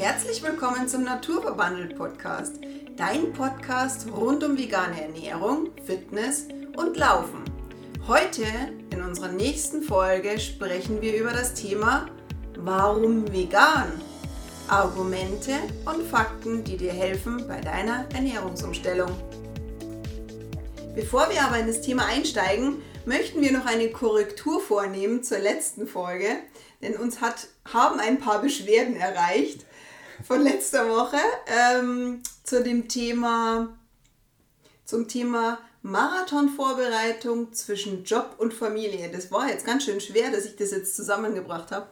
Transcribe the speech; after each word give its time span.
Herzlich 0.00 0.42
willkommen 0.42 0.88
zum 0.88 1.04
Naturverbandelt 1.04 1.94
Podcast, 1.94 2.54
dein 2.96 3.34
Podcast 3.34 4.10
rund 4.10 4.42
um 4.42 4.56
vegane 4.56 5.02
Ernährung, 5.02 5.68
Fitness 5.84 6.48
und 6.74 6.96
Laufen. 6.96 7.44
Heute 8.08 8.46
in 8.92 9.02
unserer 9.02 9.28
nächsten 9.28 9.82
Folge 9.82 10.40
sprechen 10.40 11.02
wir 11.02 11.14
über 11.14 11.32
das 11.32 11.52
Thema 11.52 12.06
Warum 12.56 13.30
vegan? 13.30 13.92
Argumente 14.68 15.52
und 15.84 16.02
Fakten, 16.06 16.64
die 16.64 16.78
dir 16.78 16.94
helfen 16.94 17.46
bei 17.46 17.60
deiner 17.60 18.06
Ernährungsumstellung. 18.14 19.10
Bevor 20.94 21.28
wir 21.28 21.42
aber 21.42 21.58
in 21.58 21.66
das 21.66 21.82
Thema 21.82 22.06
einsteigen, 22.06 22.80
möchten 23.04 23.42
wir 23.42 23.52
noch 23.52 23.66
eine 23.66 23.90
Korrektur 23.90 24.62
vornehmen 24.62 25.22
zur 25.22 25.40
letzten 25.40 25.86
Folge, 25.86 26.36
denn 26.80 26.96
uns 26.96 27.20
hat, 27.20 27.48
haben 27.70 28.00
ein 28.00 28.18
paar 28.18 28.40
Beschwerden 28.40 28.96
erreicht 28.96 29.66
von 30.26 30.42
letzter 30.42 30.88
Woche 30.88 31.18
ähm, 31.46 32.22
zu 32.44 32.62
dem 32.62 32.88
Thema, 32.88 33.68
zum 34.84 35.08
Thema 35.08 35.58
Marathonvorbereitung 35.82 37.52
zwischen 37.54 38.04
Job 38.04 38.34
und 38.38 38.52
Familie. 38.52 39.10
Das 39.10 39.32
war 39.32 39.48
jetzt 39.48 39.64
ganz 39.64 39.84
schön 39.84 40.00
schwer, 40.00 40.30
dass 40.30 40.44
ich 40.44 40.56
das 40.56 40.72
jetzt 40.72 40.94
zusammengebracht 40.94 41.72
habe. 41.72 41.86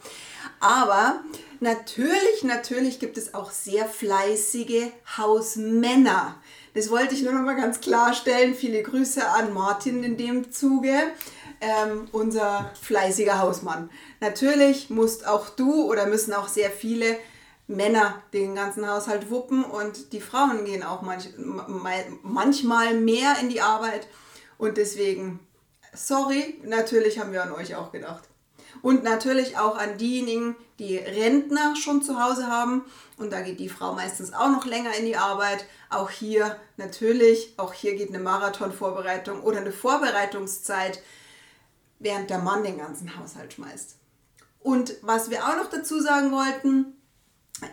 Aber 0.60 1.20
natürlich, 1.60 2.42
natürlich 2.42 2.98
gibt 2.98 3.16
es 3.16 3.33
auch 3.33 3.50
sehr 3.50 3.86
fleißige 3.86 4.91
Hausmänner. 5.16 6.36
Das 6.74 6.91
wollte 6.91 7.14
ich 7.14 7.22
nur 7.22 7.33
noch 7.33 7.42
mal 7.42 7.56
ganz 7.56 7.80
klarstellen. 7.80 8.55
Viele 8.55 8.83
Grüße 8.83 9.27
an 9.27 9.55
Martin 9.55 10.05
in 10.05 10.19
dem 10.19 10.52
Zuge, 10.52 10.95
ähm, 11.60 12.08
unser 12.12 12.70
fleißiger 12.80 13.38
Hausmann. 13.38 13.88
Natürlich 14.20 14.91
musst 14.91 15.27
auch 15.27 15.48
du 15.48 15.84
oder 15.91 16.06
müssen 16.06 16.34
auch 16.34 16.48
sehr 16.48 16.70
viele 16.70 17.16
Männer 17.68 18.22
den 18.32 18.54
ganzen 18.54 18.88
Haushalt 18.88 19.30
wuppen 19.30 19.62
und 19.62 20.12
die 20.12 20.22
Frauen 20.22 20.64
gehen 20.64 20.83
auch 20.83 21.02
manch, 21.02 21.28
manchmal 22.22 22.94
mehr 22.94 23.36
in 23.41 23.50
die 23.50 23.60
Arbeit. 23.60 24.08
Und 24.56 24.78
deswegen, 24.78 25.38
sorry, 25.92 26.60
natürlich 26.64 27.20
haben 27.20 27.33
wir 27.33 27.42
an 27.42 27.52
euch 27.52 27.77
auch 27.77 27.92
gedacht. 27.92 28.25
Und 28.80 29.05
natürlich 29.05 29.58
auch 29.58 29.77
an 29.77 29.98
diejenigen, 29.98 30.56
die 30.78 30.97
Rentner 30.97 31.75
schon 31.77 32.02
zu 32.02 32.22
Hause 32.22 32.47
haben. 32.47 32.84
Und 33.19 33.33
da 33.33 33.42
geht 33.42 33.60
die 33.60 33.69
Frau 33.69 33.92
meistens 33.92 34.32
auch 34.32 34.48
noch 34.48 34.64
länger 34.64 34.94
in 34.94 35.05
die 35.05 35.16
Arbeit. 35.16 35.66
Auch 35.91 36.10
hier 36.10 36.56
natürlich, 36.77 37.55
auch 37.58 37.75
hier 37.75 37.97
geht 37.97 38.08
eine 38.08 38.20
Marathonvorbereitung 38.20 39.42
oder 39.42 39.58
eine 39.58 39.72
Vorbereitungszeit, 39.72 41.03
während 41.98 42.30
der 42.30 42.38
Mann 42.38 42.62
den 42.62 42.78
ganzen 42.78 43.19
Haushalt 43.19 43.53
schmeißt. 43.53 43.97
Und 44.60 44.94
was 45.03 45.30
wir 45.30 45.44
auch 45.44 45.56
noch 45.56 45.70
dazu 45.70 46.00
sagen 46.00 46.32
wollten, 46.32 46.97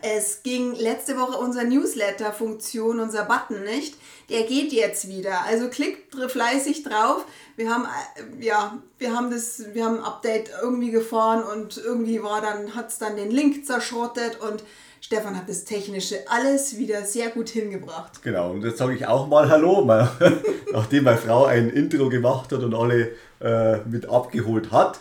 es 0.02 0.42
ging 0.42 0.74
letzte 0.74 1.16
Woche 1.16 1.38
unser 1.38 1.64
Newsletter-Funktion, 1.64 2.98
unser 2.98 3.24
Button 3.24 3.62
nicht. 3.64 3.96
Der 4.28 4.42
geht 4.42 4.72
jetzt 4.72 5.08
wieder. 5.08 5.44
Also 5.46 5.68
klickt 5.68 6.14
fleißig 6.14 6.82
drauf. 6.82 7.24
Wir 7.56 7.70
haben, 7.70 7.84
äh, 7.84 8.44
ja, 8.44 8.78
wir 8.98 9.14
haben 9.14 9.30
das, 9.30 9.62
wir 9.72 9.84
haben 9.84 9.98
ein 9.98 10.04
Update 10.04 10.50
irgendwie 10.60 10.90
gefahren 10.90 11.44
und 11.44 11.76
irgendwie 11.78 12.22
war 12.22 12.40
dann, 12.40 12.74
hat 12.74 12.88
es 12.88 12.98
dann 12.98 13.16
den 13.16 13.30
Link 13.30 13.64
zerschrottet 13.64 14.40
und 14.40 14.64
Stefan 15.00 15.36
hat 15.36 15.48
das 15.48 15.64
Technische 15.64 16.16
alles 16.26 16.78
wieder 16.78 17.04
sehr 17.04 17.28
gut 17.28 17.48
hingebracht. 17.48 18.22
Genau, 18.22 18.50
und 18.50 18.64
jetzt 18.64 18.78
sage 18.78 18.94
ich 18.94 19.06
auch 19.06 19.28
mal 19.28 19.48
Hallo, 19.48 19.84
nachdem 20.72 21.04
meine 21.04 21.18
Frau 21.18 21.44
ein 21.44 21.70
Intro 21.70 22.08
gemacht 22.08 22.50
hat 22.50 22.64
und 22.64 22.74
alle 22.74 23.12
äh, 23.40 23.76
mit 23.88 24.08
abgeholt 24.08 24.72
hat. 24.72 24.98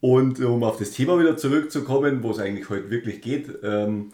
Und 0.00 0.40
um 0.40 0.62
auf 0.62 0.78
das 0.78 0.90
Thema 0.90 1.18
wieder 1.18 1.36
zurückzukommen, 1.36 2.22
wo 2.22 2.30
es 2.30 2.38
eigentlich 2.38 2.68
heute 2.68 2.90
wirklich 2.90 3.22
geht, 3.22 3.50
ähm, 3.62 4.12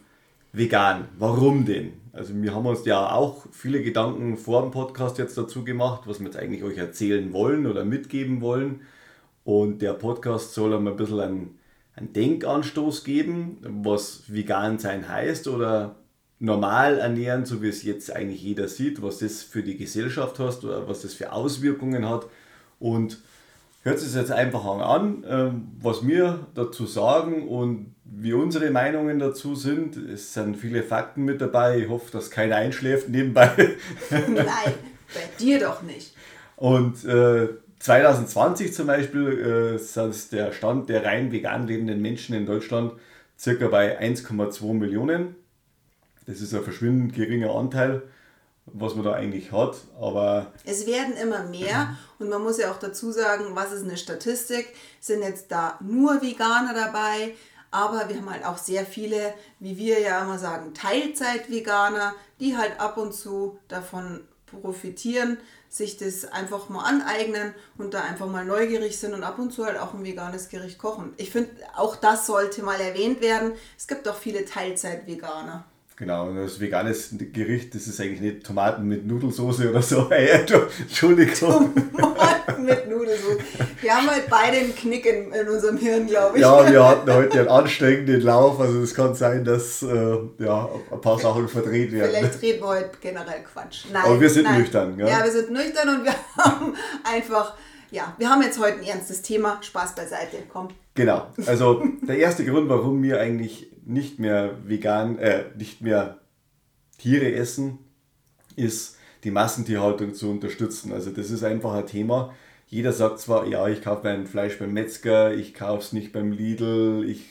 vegan. 0.53 1.09
Warum 1.19 1.65
denn? 1.65 1.95
Also 2.13 2.35
wir 2.41 2.55
haben 2.55 2.67
uns 2.67 2.85
ja 2.85 3.11
auch 3.11 3.47
viele 3.51 3.83
Gedanken 3.83 4.37
vor 4.37 4.63
dem 4.63 4.71
Podcast 4.71 5.19
jetzt 5.19 5.37
dazu 5.37 5.65
gemacht, 5.65 6.03
was 6.07 6.21
wir 6.21 6.27
jetzt 6.27 6.37
eigentlich 6.37 6.63
euch 6.63 6.77
erzählen 6.77 7.33
wollen 7.33 7.67
oder 7.67 7.85
mitgeben 7.85 8.41
wollen. 8.41 8.83
Und 9.45 9.83
der 9.83 9.95
Podcast 9.95 10.55
soll 10.55 10.75
einmal 10.75 10.93
ein 10.93 10.99
bisschen 10.99 11.21
einen, 11.21 11.59
einen 11.97 12.13
Denkanstoß 12.13 13.03
geben, 13.03 13.59
was 13.83 14.33
vegan 14.33 14.79
sein 14.79 15.09
heißt 15.09 15.49
oder 15.49 15.97
normal 16.39 16.99
ernähren, 16.99 17.47
so 17.47 17.63
wie 17.63 17.69
es 17.69 17.83
jetzt 17.83 18.15
eigentlich 18.15 18.43
jeder 18.43 18.69
sieht, 18.69 19.03
was 19.03 19.19
das 19.19 19.43
für 19.43 19.63
die 19.63 19.77
Gesellschaft 19.77 20.39
hat 20.39 20.63
oder 20.65 20.87
was 20.89 21.03
das 21.03 21.15
für 21.15 21.33
Auswirkungen 21.33 22.09
hat. 22.09 22.27
Und 22.79 23.23
hört 23.83 23.99
es 23.99 24.15
jetzt 24.15 24.33
einfach 24.33 24.65
an, 24.65 25.25
ähm, 25.29 25.69
was 25.81 26.07
wir 26.07 26.47
dazu 26.55 26.87
sagen 26.87 27.49
und 27.49 27.95
wie 28.05 28.33
unsere 28.33 28.71
Meinungen 28.71 29.19
dazu 29.19 29.55
sind. 29.55 29.97
Es 29.97 30.35
sind 30.35 30.57
viele 30.57 30.83
Fakten 30.83 31.25
mit 31.25 31.41
dabei. 31.41 31.79
Ich 31.79 31.89
hoffe, 31.89 32.11
dass 32.13 32.31
keiner 32.31 32.57
einschläft 32.57 33.09
nebenbei. 33.09 33.51
Nein, 34.11 34.75
bei 35.15 35.29
dir 35.39 35.61
doch 35.61 35.83
nicht. 35.83 36.15
Und 36.57 37.05
äh, 37.05 37.49
2020 37.81 38.73
zum 38.73 38.87
Beispiel 38.87 39.77
äh, 39.77 40.09
ist 40.09 40.33
der 40.33 40.53
Stand 40.53 40.89
der 40.89 41.05
rein 41.05 41.33
vegan 41.33 41.67
lebenden 41.67 42.01
Menschen 42.01 42.37
in 42.37 42.47
Deutschland 42.47 42.93
circa 43.37 43.67
bei 43.67 44.01
1,2 44.01 44.73
Millionen. 44.75 45.35
Das 46.27 46.41
ist 46.41 46.55
ein 46.55 46.63
verschwindend 46.63 47.15
geringer 47.15 47.53
Anteil 47.53 48.03
was 48.67 48.95
man 48.95 49.05
da 49.05 49.13
eigentlich 49.13 49.53
hat. 49.53 49.77
Aber 50.01 50.53
es 50.65 50.87
werden 50.87 51.17
immer 51.17 51.45
mehr 51.45 51.97
und 52.19 52.29
man 52.29 52.43
muss 52.43 52.59
ja 52.59 52.71
auch 52.71 52.79
dazu 52.79 53.13
sagen, 53.13 53.55
was 53.55 53.73
ist 53.73 53.85
eine 53.85 53.97
Statistik? 53.97 54.75
Sind 55.01 55.23
jetzt 55.23 55.51
da 55.51 55.79
nur 55.81 56.23
Veganer 56.23 56.75
dabei? 56.75 57.35
Aber 57.71 58.09
wir 58.09 58.17
haben 58.17 58.31
halt 58.31 58.45
auch 58.45 58.59
sehr 58.59 58.85
viele, 58.85 59.33
wie 59.59 59.79
wir 59.79 60.01
ja 60.01 60.23
immer 60.23 60.39
sagen, 60.39 60.75
Teilzeit-Veganer, 60.75 62.15
die 62.39 62.57
halt 62.57 62.79
ab 62.79 62.99
und 62.99 63.15
zu 63.15 63.59
davon 63.69 64.21
profitieren, 64.45 65.39
sich 65.71 65.97
das 65.97 66.27
einfach 66.27 66.69
mal 66.69 66.85
aneignen 66.85 67.55
und 67.79 67.95
da 67.95 68.03
einfach 68.03 68.27
mal 68.27 68.45
neugierig 68.45 68.99
sind 68.99 69.15
und 69.15 69.25
ab 69.25 69.39
und 69.39 69.53
zu 69.53 69.65
halt 69.65 69.79
auch 69.79 69.95
ein 69.95 70.05
veganes 70.05 70.51
Gericht 70.51 70.79
kochen. 70.79 71.15
Ich 71.17 71.31
finde, 71.31 71.51
auch 71.75 71.97
das 71.97 72.27
sollte 72.27 72.63
mal 72.63 72.79
erwähnt 72.79 73.23
werden. 73.23 73.53
Es 73.79 73.87
gibt 73.87 74.07
auch 74.07 74.17
viele 74.17 74.45
Teilzeit-Veganer. 74.45 75.65
Genau, 75.97 76.33
das 76.33 76.59
veganes 76.59 77.11
Gericht, 77.33 77.75
das 77.75 77.87
ist 77.87 78.01
eigentlich 78.01 78.21
nicht 78.21 78.47
Tomaten 78.47 78.89
mit 78.89 79.07
Nudelsauce 79.07 79.61
oder 79.61 79.83
so. 79.83 80.09
Entschuldigung. 80.11 81.75
Tomaten 81.93 82.65
mit 82.65 82.89
Nudelsauce. 82.89 83.39
Wir 83.81 83.95
haben 83.95 84.11
halt 84.11 84.29
beide 84.31 84.57
einen 84.59 84.75
Knick 84.75 85.05
in, 85.07 85.33
in 85.33 85.49
unserem 85.49 85.77
Hirn, 85.77 86.07
glaube 86.07 86.39
ich. 86.39 86.43
Ja, 86.43 86.71
wir 86.71 86.89
hatten 86.89 87.13
heute 87.13 87.41
einen 87.41 87.49
anstrengenden 87.49 88.23
Lauf. 88.23 88.59
Also 88.59 88.81
es 88.81 88.95
kann 88.95 89.15
sein, 89.15 89.45
dass 89.45 89.83
äh, 89.83 90.17
ja, 90.39 90.69
ein 90.91 91.01
paar 91.01 91.19
Sachen 91.19 91.47
verdreht 91.49 91.93
werden. 91.93 92.11
Vielleicht 92.11 92.43
reden 92.43 92.63
wir 92.63 92.69
heute 92.69 92.91
generell 93.01 93.43
Quatsch. 93.43 93.85
Nein, 93.93 94.03
Aber 94.05 94.21
wir 94.21 94.31
sind 94.31 94.45
nein. 94.45 94.61
nüchtern. 94.61 94.99
Ja? 94.99 95.09
ja, 95.09 95.25
wir 95.25 95.31
sind 95.31 95.51
nüchtern 95.51 95.89
und 95.89 96.05
wir 96.05 96.15
haben 96.39 96.75
einfach, 97.05 97.55
ja, 97.91 98.15
wir 98.19 98.31
haben 98.31 98.43
jetzt 98.43 98.59
heute 98.59 98.79
ein 98.79 98.85
ernstes 98.85 99.21
Thema. 99.23 99.59
Spaß 99.63 99.95
beiseite, 99.95 100.39
komm. 100.51 100.69
Genau, 100.95 101.27
also 101.47 101.83
der 102.07 102.19
erste 102.19 102.45
Grund, 102.45 102.69
warum 102.69 103.03
wir 103.03 103.19
eigentlich 103.19 103.73
nicht 103.85 104.19
mehr 104.19 104.57
vegan, 104.65 105.19
äh, 105.19 105.45
nicht 105.57 105.81
mehr 105.81 106.19
Tiere 106.99 107.33
essen, 107.33 107.79
ist 108.57 108.97
die 109.25 109.31
Massentierhaltung 109.31 110.15
zu 110.15 110.31
unterstützen. 110.31 110.93
Also 110.93 111.11
das 111.11 111.31
ist 111.31 111.45
einfach 111.45 111.73
ein 111.75 111.87
Thema. 111.87 112.35
Jeder 112.67 112.93
sagt 112.93 113.21
zwar, 113.21 113.47
ja, 113.47 113.69
ich 113.69 113.83
kaufe 113.83 114.03
mein 114.05 114.27
Fleisch 114.27 114.59
beim 114.59 114.73
Metzger, 114.73 115.35
ich 115.35 115.55
kaufe 115.55 115.83
es 115.83 115.93
nicht 115.93 116.13
beim 116.13 116.33
Lidl, 116.33 117.05
ich, 117.09 117.25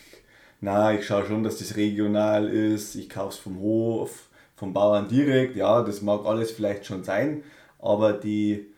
na, 0.59 0.93
ich 0.93 1.05
schaue 1.05 1.25
schon, 1.25 1.43
dass 1.43 1.57
das 1.57 1.75
regional 1.75 2.47
ist, 2.47 2.95
ich 2.95 3.09
kaufe 3.09 3.29
es 3.35 3.37
vom 3.37 3.59
Hof, 3.59 4.29
vom 4.55 4.73
Bauern 4.73 5.07
direkt, 5.07 5.55
ja, 5.55 5.81
das 5.83 6.01
mag 6.01 6.25
alles 6.25 6.51
vielleicht 6.51 6.85
schon 6.85 7.03
sein, 7.03 7.43
aber 7.79 8.13
die 8.13 8.70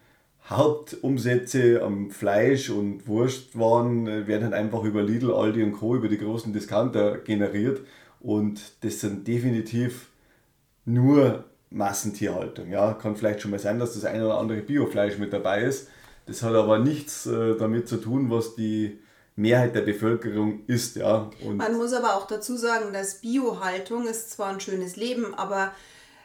Hauptumsätze 0.50 1.82
am 1.82 2.12
Fleisch 2.12 2.70
und 2.70 3.08
Wurstwaren 3.08 4.08
äh, 4.08 4.28
werden 4.28 4.44
halt 4.44 4.54
einfach 4.54 4.84
über 4.84 5.02
Lidl, 5.02 5.32
Aldi 5.32 5.64
und 5.64 5.74
Co., 5.74 5.96
über 5.96 6.10
die 6.10 6.18
großen 6.18 6.52
Discounter 6.52 7.18
generiert. 7.20 7.82
Und 8.20 8.62
das 8.82 9.00
sind 9.00 9.28
definitiv 9.28 10.10
nur 10.86 11.46
Massentierhaltung. 11.70 12.70
Ja, 12.70 12.94
kann 12.94 13.16
vielleicht 13.16 13.42
schon 13.42 13.52
mal 13.52 13.60
sein, 13.60 13.80
dass 13.80 13.94
das 13.94 14.06
ein 14.06 14.22
oder 14.22 14.38
andere 14.38 14.60
Biofleisch 14.60 15.18
mit 15.18 15.32
dabei 15.34 15.64
ist. 15.64 15.88
Das 16.26 16.44
hat 16.44 16.54
aber 16.54 16.80
nichts 16.80 17.26
äh, 17.26 17.56
damit 17.58 17.88
zu 17.88 17.98
tun, 17.98 18.30
was 18.30 18.56
die 18.56 19.00
Mehrheit 19.36 19.76
der 19.76 19.82
Bevölkerung 19.82 20.66
isst. 20.68 20.96
Ja. 20.98 21.32
Und 21.44 21.58
Man 21.58 21.76
muss 21.78 21.94
aber 21.94 22.16
auch 22.16 22.28
dazu 22.28 22.56
sagen, 22.56 22.94
dass 22.94 23.22
Biohaltung 23.22 24.08
ist 24.08 24.32
zwar 24.32 24.50
ein 24.50 24.60
schönes 24.60 24.96
Leben, 24.96 25.34
aber 25.34 25.72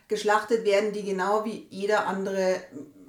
geschlachtet 0.08 0.64
werden 0.64 0.92
die 0.92 1.04
genau 1.04 1.44
wie 1.44 1.66
jeder 1.70 2.06
andere 2.06 2.56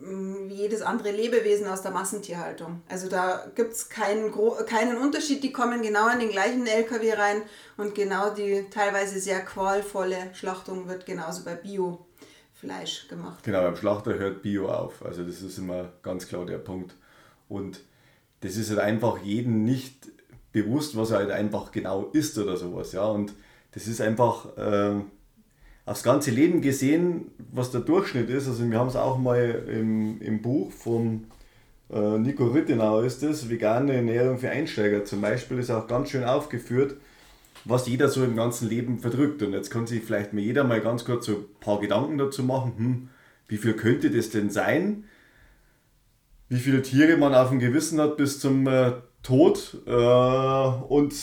wie 0.01 0.53
jedes 0.53 0.81
andere 0.81 1.11
Lebewesen 1.11 1.67
aus 1.67 1.81
der 1.81 1.91
Massentierhaltung. 1.91 2.81
Also 2.87 3.09
da 3.09 3.45
gibt 3.55 3.73
es 3.73 3.89
keinen, 3.89 4.31
keinen 4.65 4.97
Unterschied, 4.97 5.43
die 5.43 5.51
kommen 5.51 5.81
genau 5.81 6.09
in 6.09 6.19
den 6.19 6.29
gleichen 6.29 6.65
LKW 6.65 7.13
rein 7.13 7.41
und 7.77 7.95
genau 7.95 8.29
die 8.29 8.65
teilweise 8.71 9.19
sehr 9.19 9.41
qualvolle 9.41 10.33
Schlachtung 10.33 10.87
wird 10.87 11.05
genauso 11.05 11.43
bei 11.43 11.55
Biofleisch 11.55 13.07
gemacht. 13.07 13.43
Genau, 13.43 13.61
beim 13.61 13.75
Schlachter 13.75 14.15
hört 14.15 14.41
Bio 14.41 14.69
auf. 14.69 15.03
Also 15.05 15.23
das 15.23 15.41
ist 15.41 15.57
immer 15.57 15.91
ganz 16.01 16.27
klar 16.27 16.45
der 16.45 16.59
Punkt. 16.59 16.95
Und 17.47 17.81
das 18.41 18.55
ist 18.55 18.69
halt 18.69 18.79
einfach 18.79 19.19
jedem 19.21 19.63
nicht 19.63 20.07
bewusst, 20.51 20.95
was 20.95 21.11
er 21.11 21.17
halt 21.17 21.31
einfach 21.31 21.71
genau 21.71 22.09
ist 22.13 22.37
oder 22.37 22.57
sowas. 22.57 22.91
Ja? 22.93 23.05
Und 23.05 23.33
das 23.71 23.87
ist 23.87 24.01
einfach 24.01 24.57
äh, 24.57 25.01
aufs 25.89 26.03
ganze 26.03 26.29
Leben 26.29 26.61
gesehen, 26.61 27.31
was 27.51 27.71
der 27.71 27.81
Durchschnitt 27.81 28.29
ist. 28.29 28.47
Also 28.47 28.69
wir 28.69 28.77
haben 28.77 28.89
es 28.89 28.95
auch 28.95 29.17
mal 29.17 29.63
im, 29.67 30.21
im 30.21 30.39
Buch 30.39 30.71
vom 30.71 31.25
äh, 31.91 32.19
Nico 32.19 32.45
Rittenau 32.45 33.01
ist 33.01 33.23
das, 33.23 33.49
vegane 33.49 33.95
Ernährung 33.95 34.37
für 34.37 34.51
Einsteiger 34.51 35.03
zum 35.03 35.21
Beispiel, 35.21 35.57
ist 35.57 35.71
auch 35.71 35.87
ganz 35.87 36.11
schön 36.11 36.23
aufgeführt, 36.23 36.97
was 37.65 37.87
jeder 37.87 38.07
so 38.07 38.23
im 38.23 38.35
ganzen 38.35 38.69
Leben 38.69 38.99
verdrückt. 38.99 39.41
Und 39.41 39.53
jetzt 39.53 39.71
kann 39.71 39.87
sich 39.87 40.03
vielleicht 40.03 40.31
mir 40.31 40.41
jeder 40.41 40.63
mal 40.63 40.79
ganz 40.79 41.05
kurz 41.05 41.25
so 41.25 41.37
ein 41.37 41.45
paar 41.59 41.79
Gedanken 41.79 42.19
dazu 42.19 42.43
machen, 42.43 42.73
hm, 42.77 43.09
wie 43.47 43.57
viel 43.57 43.73
könnte 43.73 44.11
das 44.11 44.29
denn 44.29 44.51
sein? 44.51 45.05
Wie 46.49 46.59
viele 46.59 46.83
Tiere 46.83 47.17
man 47.17 47.33
auf 47.33 47.49
dem 47.49 47.57
Gewissen 47.57 47.99
hat 47.99 48.15
bis 48.15 48.39
zum 48.39 48.67
äh, 48.67 48.91
Tod. 49.23 49.81
Äh, 49.87 49.91
und 49.91 51.15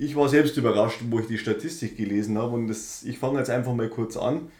ich 0.00 0.16
war 0.16 0.30
selbst 0.30 0.56
überrascht, 0.56 1.02
wo 1.10 1.20
ich 1.20 1.26
die 1.26 1.36
Statistik 1.36 1.98
gelesen 1.98 2.38
habe. 2.38 2.54
Und 2.54 2.68
das, 2.68 3.02
ich 3.02 3.18
fange 3.18 3.38
jetzt 3.38 3.50
einfach 3.50 3.74
mal 3.74 3.90
kurz 3.90 4.16
an. 4.16 4.50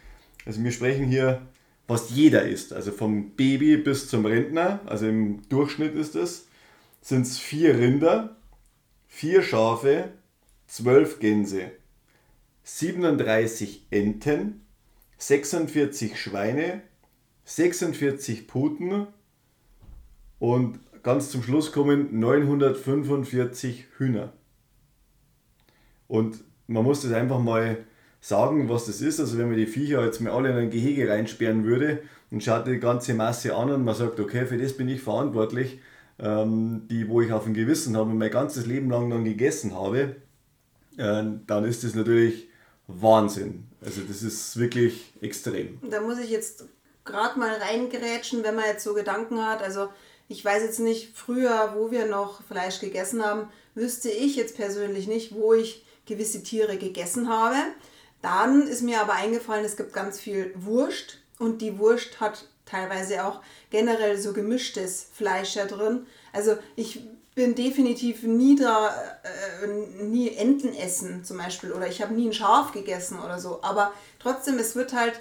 Also 0.45 0.63
wir 0.63 0.71
sprechen 0.71 1.05
hier, 1.05 1.41
was 1.87 2.11
jeder 2.11 2.43
isst. 2.47 2.73
Also 2.73 2.91
vom 2.91 3.31
Baby 3.31 3.77
bis 3.77 4.07
zum 4.07 4.27
Rentner. 4.27 4.81
Also 4.85 5.07
im 5.07 5.41
Durchschnitt 5.49 5.95
ist 5.95 6.15
es. 6.15 6.47
Sind 7.01 7.23
es 7.23 7.39
vier 7.39 7.75
Rinder, 7.75 8.37
vier 9.07 9.41
Schafe, 9.41 10.09
zwölf 10.67 11.17
Gänse, 11.19 11.71
37 12.63 13.87
Enten, 13.89 14.61
46 15.17 16.21
Schweine, 16.21 16.83
46 17.45 18.47
Puten 18.47 19.07
und 20.37 20.79
ganz 21.01 21.31
zum 21.31 21.41
Schluss 21.41 21.71
kommen 21.71 22.19
945 22.19 23.87
Hühner. 23.97 24.33
Und 26.11 26.43
man 26.67 26.83
muss 26.83 27.03
das 27.03 27.13
einfach 27.13 27.39
mal 27.39 27.77
sagen, 28.19 28.67
was 28.67 28.85
das 28.85 28.99
ist. 28.99 29.21
Also 29.21 29.37
wenn 29.37 29.47
man 29.47 29.55
die 29.55 29.65
Viecher 29.65 30.03
jetzt 30.03 30.19
mal 30.19 30.33
alle 30.33 30.49
in 30.49 30.57
ein 30.57 30.69
Gehege 30.69 31.07
reinsperren 31.07 31.63
würde 31.63 32.01
und 32.31 32.43
schaut 32.43 32.67
die 32.67 32.81
ganze 32.81 33.13
Masse 33.13 33.55
an 33.55 33.71
und 33.71 33.85
man 33.85 33.95
sagt, 33.95 34.19
okay, 34.19 34.45
für 34.45 34.57
das 34.57 34.73
bin 34.73 34.89
ich 34.89 35.01
verantwortlich, 35.01 35.79
ähm, 36.19 36.85
die, 36.89 37.07
wo 37.07 37.21
ich 37.21 37.31
auf 37.31 37.45
dem 37.45 37.53
Gewissen 37.53 37.95
habe 37.95 38.09
und 38.09 38.17
mein 38.17 38.29
ganzes 38.29 38.65
Leben 38.65 38.89
lang 38.89 39.09
dann 39.09 39.23
gegessen 39.23 39.73
habe, 39.73 40.17
äh, 40.97 41.23
dann 41.47 41.63
ist 41.63 41.85
das 41.85 41.95
natürlich 41.95 42.49
Wahnsinn. 42.87 43.67
Also 43.79 44.01
das 44.05 44.21
ist 44.21 44.59
wirklich 44.59 45.13
extrem. 45.21 45.79
Da 45.89 46.01
muss 46.01 46.19
ich 46.19 46.29
jetzt 46.29 46.65
gerade 47.05 47.39
mal 47.39 47.53
reingerätschen, 47.53 48.43
wenn 48.43 48.55
man 48.55 48.65
jetzt 48.65 48.83
so 48.83 48.93
Gedanken 48.93 49.45
hat. 49.45 49.63
Also 49.63 49.87
ich 50.27 50.43
weiß 50.43 50.61
jetzt 50.61 50.81
nicht, 50.81 51.15
früher, 51.15 51.73
wo 51.77 51.89
wir 51.89 52.05
noch 52.05 52.43
Fleisch 52.43 52.81
gegessen 52.81 53.23
haben, 53.23 53.47
wüsste 53.75 54.09
ich 54.09 54.35
jetzt 54.35 54.57
persönlich 54.57 55.07
nicht, 55.07 55.33
wo 55.33 55.53
ich 55.53 55.85
gewisse 56.05 56.43
Tiere 56.43 56.77
gegessen 56.77 57.29
habe. 57.29 57.55
Dann 58.21 58.67
ist 58.67 58.81
mir 58.81 59.01
aber 59.01 59.13
eingefallen, 59.13 59.65
es 59.65 59.77
gibt 59.77 59.93
ganz 59.93 60.19
viel 60.19 60.53
Wurst 60.55 61.19
und 61.39 61.61
die 61.61 61.79
Wurst 61.79 62.19
hat 62.19 62.47
teilweise 62.65 63.25
auch 63.25 63.41
generell 63.69 64.17
so 64.17 64.33
gemischtes 64.33 65.07
Fleisch 65.13 65.55
da 65.55 65.65
drin. 65.65 66.05
Also 66.31 66.57
ich 66.75 67.01
bin 67.33 67.55
definitiv 67.55 68.23
nie 68.23 68.55
da, 68.55 68.89
äh, 69.63 69.67
nie 70.03 70.35
Enten 70.35 70.75
essen 70.75 71.23
zum 71.23 71.37
Beispiel 71.37 71.71
oder 71.71 71.87
ich 71.87 72.01
habe 72.01 72.13
nie 72.13 72.27
ein 72.27 72.33
Schaf 72.33 72.71
gegessen 72.71 73.19
oder 73.19 73.39
so. 73.39 73.63
Aber 73.63 73.93
trotzdem, 74.19 74.59
es 74.59 74.75
wird 74.75 74.93
halt 74.93 75.19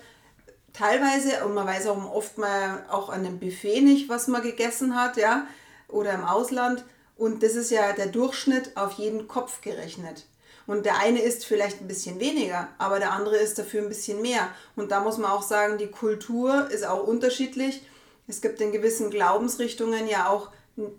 teilweise, 0.72 1.44
und 1.44 1.54
man 1.54 1.66
weiß 1.66 1.86
auch 1.86 2.12
oft 2.12 2.38
mal 2.38 2.84
auch 2.90 3.08
an 3.08 3.24
dem 3.24 3.38
Buffet 3.38 3.80
nicht, 3.80 4.08
was 4.08 4.28
man 4.28 4.42
gegessen 4.42 4.94
hat, 4.94 5.16
ja, 5.16 5.46
oder 5.88 6.12
im 6.12 6.24
Ausland. 6.24 6.84
Und 7.16 7.42
das 7.42 7.54
ist 7.54 7.70
ja 7.70 7.92
der 7.92 8.06
Durchschnitt 8.06 8.76
auf 8.76 8.92
jeden 8.92 9.28
Kopf 9.28 9.60
gerechnet. 9.60 10.26
Und 10.70 10.86
der 10.86 10.98
eine 10.98 11.20
isst 11.20 11.44
vielleicht 11.44 11.80
ein 11.80 11.88
bisschen 11.88 12.20
weniger, 12.20 12.68
aber 12.78 13.00
der 13.00 13.12
andere 13.12 13.36
isst 13.36 13.58
dafür 13.58 13.82
ein 13.82 13.88
bisschen 13.88 14.22
mehr. 14.22 14.48
Und 14.76 14.92
da 14.92 15.00
muss 15.00 15.18
man 15.18 15.32
auch 15.32 15.42
sagen, 15.42 15.78
die 15.78 15.88
Kultur 15.88 16.70
ist 16.70 16.86
auch 16.86 17.06
unterschiedlich. 17.06 17.82
Es 18.28 18.40
gibt 18.40 18.60
in 18.60 18.70
gewissen 18.70 19.10
Glaubensrichtungen 19.10 20.06
ja 20.06 20.28
auch 20.28 20.50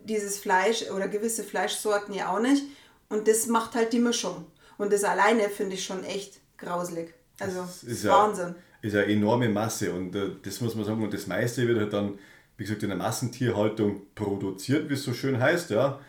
dieses 0.03 0.39
Fleisch 0.39 0.91
oder 0.91 1.07
gewisse 1.07 1.45
Fleischsorten 1.45 2.13
ja 2.13 2.35
auch 2.35 2.41
nicht. 2.41 2.65
Und 3.07 3.29
das 3.29 3.47
macht 3.47 3.75
halt 3.75 3.94
die 3.94 4.00
Mischung. 4.00 4.45
Und 4.77 4.91
das 4.91 5.06
alleine 5.06 5.47
finde 5.47 5.75
ich 5.75 5.85
schon 5.85 6.03
echt 6.03 6.41
grauselig. 6.57 7.13
Also 7.39 7.62
das 7.62 7.83
ist 7.83 8.07
Wahnsinn. 8.07 8.50
Ja 8.50 8.56
ist 8.81 8.95
eine 8.95 9.06
enorme 9.06 9.47
Masse 9.50 9.94
und 9.94 10.15
äh, 10.15 10.31
das 10.44 10.59
muss 10.62 10.75
man 10.75 10.85
sagen. 10.85 11.03
Und 11.03 11.13
das 11.13 11.27
meiste 11.27 11.67
wird 11.67 11.79
halt 11.79 11.94
dann, 11.94 12.17
wie 12.57 12.63
gesagt, 12.63 12.83
in 12.83 12.89
der 12.89 12.97
Massentierhaltung 12.97 14.01
produziert, 14.15 14.89
wie 14.89 14.95
es 14.95 15.03
so 15.03 15.13
schön 15.13 15.39
heißt. 15.39 15.69
Ja. 15.69 16.00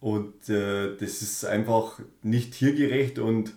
Und 0.00 0.48
äh, 0.48 0.96
das 0.96 1.22
ist 1.22 1.44
einfach 1.44 2.00
nicht 2.22 2.54
tiergerecht 2.54 3.18
und 3.18 3.50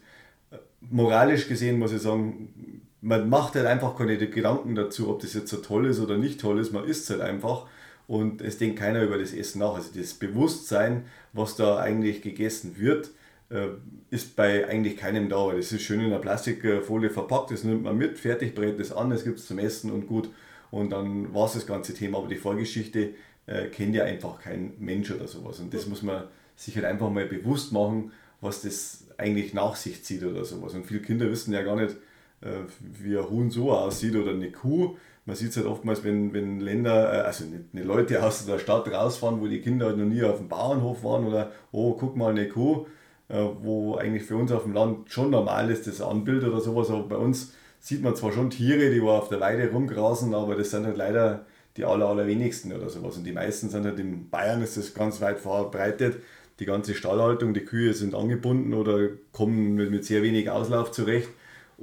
äh, 0.52 0.58
moralisch 0.82 1.48
gesehen 1.48 1.80
muss 1.80 1.94
ich 1.94 2.02
sagen, 2.02 2.82
man 3.02 3.30
macht 3.30 3.56
halt 3.56 3.66
einfach 3.66 3.98
keine 3.98 4.18
Gedanken 4.18 4.76
dazu, 4.76 5.10
ob 5.10 5.22
das 5.22 5.34
jetzt 5.34 5.50
so 5.50 5.58
toll 5.58 5.88
ist 5.88 6.00
oder 6.00 6.18
nicht 6.18 6.40
toll 6.42 6.60
ist. 6.60 6.74
Man 6.74 6.86
isst 6.86 7.04
es 7.04 7.10
halt 7.12 7.22
einfach 7.22 7.68
und 8.08 8.42
es 8.42 8.58
denkt 8.58 8.80
keiner 8.80 9.04
über 9.04 9.18
das 9.18 9.34
Essen 9.34 9.60
nach. 9.60 9.76
Also 9.76 9.90
das 9.96 10.14
Bewusstsein, 10.14 11.06
was 11.32 11.56
da 11.56 11.78
eigentlich 11.80 12.22
gegessen 12.22 12.78
wird, 12.78 13.12
äh, 13.50 13.68
ist 14.10 14.36
bei 14.36 14.68
eigentlich 14.68 14.98
keinem 14.98 15.30
da, 15.30 15.52
das 15.52 15.72
ist 15.72 15.82
schön 15.82 16.00
in 16.00 16.08
einer 16.08 16.20
Plastikfolie 16.20 17.10
verpackt, 17.10 17.52
das 17.52 17.64
nimmt 17.64 17.84
man 17.84 17.98
mit, 17.98 18.18
fertig, 18.18 18.56
brät 18.56 18.80
das 18.80 18.92
an, 18.92 19.12
es 19.12 19.24
gibt 19.24 19.40
es 19.40 19.48
zum 19.48 19.60
Essen 19.60 19.92
und 19.92 20.08
gut. 20.08 20.30
Und 20.72 20.90
dann 20.90 21.34
war 21.34 21.46
es 21.46 21.54
das 21.54 21.68
ganze 21.68 21.94
Thema. 21.94 22.18
Aber 22.18 22.28
die 22.28 22.36
Vorgeschichte 22.36 23.12
äh, 23.46 23.68
kennt 23.68 23.96
ja 23.96 24.04
einfach 24.04 24.40
kein 24.40 24.74
Mensch 24.80 25.12
oder 25.12 25.28
sowas. 25.28 25.60
Und 25.60 25.74
das 25.74 25.88
muss 25.88 26.02
man 26.02 26.24
sich 26.56 26.76
halt 26.76 26.86
einfach 26.86 27.10
mal 27.10 27.26
bewusst 27.26 27.72
machen, 27.72 28.12
was 28.42 28.62
das 28.62 29.08
eigentlich 29.18 29.54
nach 29.54 29.76
sich 29.76 30.04
zieht 30.04 30.24
oder 30.24 30.46
sowas. 30.46 30.74
Und 30.74 30.86
viele 30.86 31.02
Kinder 31.02 31.30
wissen 31.30 31.54
ja 31.54 31.64
gar 31.64 31.76
nicht, 31.76 31.96
äh, 32.42 32.64
wie 32.80 33.18
ein 33.18 33.30
Huhn 33.30 33.50
so 33.50 33.72
aussieht 33.72 34.16
oder 34.16 34.32
eine 34.32 34.52
Kuh. 34.52 34.96
Man 35.26 35.36
sieht 35.36 35.52
es 35.52 35.58
halt 35.58 35.68
oftmals, 35.68 36.04
wenn, 36.04 36.34
wenn 36.34 36.60
Länder, 36.60 37.14
äh, 37.14 37.22
also 37.22 37.46
nicht, 37.46 37.86
Leute 37.86 38.24
aus 38.24 38.46
der 38.46 38.60
Stadt 38.60 38.92
rausfahren, 38.92 39.40
wo 39.40 39.48
die 39.48 39.62
Kinder 39.62 39.88
halt 39.88 39.98
noch 39.98 40.06
nie 40.06 40.24
auf 40.24 40.38
dem 40.38 40.50
Bauernhof 40.50 41.04
waren 41.04 41.26
oder, 41.26 41.52
oh, 41.72 41.94
guck 41.94 42.16
mal, 42.18 42.32
eine 42.32 42.50
Kuh 42.50 42.86
äh, 43.30 43.46
wo 43.62 43.96
eigentlich 43.96 44.24
für 44.24 44.36
uns 44.36 44.52
auf 44.52 44.64
dem 44.64 44.74
Land 44.74 45.10
schon 45.12 45.32
normal 45.32 45.70
ist, 45.72 45.88
das 45.88 46.02
Anbild 46.02 46.44
oder 46.44 46.62
sowas, 46.62 46.90
aber 46.90 47.04
bei 47.04 47.18
uns 47.18 47.54
sieht 47.80 48.04
man 48.04 48.16
zwar 48.16 48.32
schon 48.32 48.50
Tiere, 48.50 48.92
die 48.92 49.02
auf 49.02 49.30
der 49.30 49.40
Weide 49.40 49.72
rumgrasen, 49.72 50.34
aber 50.34 50.56
das 50.56 50.72
sind 50.72 50.86
halt 50.86 50.98
leider 50.98 51.46
die 51.78 51.86
aller, 51.86 52.08
allerwenigsten 52.08 52.74
oder 52.74 52.90
sowas. 52.90 53.18
Und 53.18 53.26
die 53.26 53.32
meisten 53.32 53.70
sind 53.70 53.86
halt 53.86 54.00
in 54.00 54.30
Bayern, 54.30 54.62
ist 54.62 54.78
das 54.78 54.94
ganz 54.94 55.22
weit 55.22 55.40
verbreitet. 55.40 56.18
Die 56.60 56.66
ganze 56.66 56.94
Stallhaltung, 56.94 57.54
die 57.54 57.66
Kühe 57.66 57.94
sind 57.94 58.14
angebunden 58.14 58.74
oder 58.74 59.10
kommen 59.32 59.74
mit, 59.74 59.90
mit 59.90 60.06
sehr 60.06 60.22
wenig 60.22 60.50
Auslauf 60.50 60.92
zurecht 60.92 61.30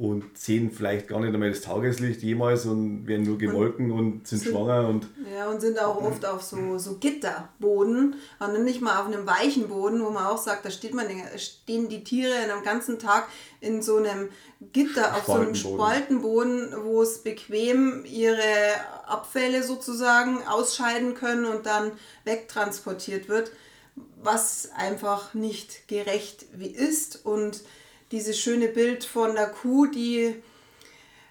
und 0.00 0.24
sehen 0.38 0.70
vielleicht 0.70 1.08
gar 1.08 1.20
nicht 1.20 1.34
einmal 1.34 1.50
das 1.50 1.60
Tageslicht 1.60 2.22
jemals 2.22 2.64
und 2.64 3.06
werden 3.06 3.26
nur 3.26 3.36
gemolken 3.36 3.90
und, 3.90 3.98
und 3.98 4.26
sind, 4.26 4.38
sind, 4.38 4.50
schwanger. 4.50 4.88
Und 4.88 5.06
ja, 5.30 5.46
und 5.50 5.60
sind 5.60 5.78
auch 5.78 6.00
oft 6.00 6.24
auf 6.24 6.42
so, 6.42 6.78
so 6.78 6.96
Gitterboden 6.96 8.14
und 8.38 8.64
nicht 8.64 8.80
mal 8.80 8.98
auf 8.98 9.08
einem 9.08 9.26
weichen 9.26 9.68
Boden, 9.68 10.02
wo 10.02 10.08
man 10.08 10.24
auch 10.24 10.38
sagt, 10.38 10.64
da 10.64 10.70
steht 10.70 10.94
man, 10.94 11.06
stehen 11.36 11.90
die 11.90 12.02
Tiere 12.02 12.32
den 12.32 12.64
ganzen 12.64 12.98
Tag 12.98 13.28
in 13.60 13.82
so 13.82 13.96
einem 13.96 14.30
Gitter, 14.72 15.14
auf 15.16 15.26
so 15.26 15.34
einem 15.34 15.54
Spaltenboden, 15.54 16.72
wo 16.82 17.02
es 17.02 17.18
bequem 17.18 18.06
ihre 18.06 18.40
Abfälle 19.06 19.62
sozusagen 19.62 20.46
ausscheiden 20.46 21.12
können 21.12 21.44
und 21.44 21.66
dann 21.66 21.92
wegtransportiert 22.24 23.28
wird, 23.28 23.52
was 24.22 24.70
einfach 24.74 25.34
nicht 25.34 25.88
gerecht 25.88 26.46
ist 26.58 27.26
und 27.26 27.60
dieses 28.10 28.38
schöne 28.38 28.68
Bild 28.68 29.04
von 29.04 29.34
der 29.34 29.48
Kuh, 29.48 29.86
die 29.86 30.34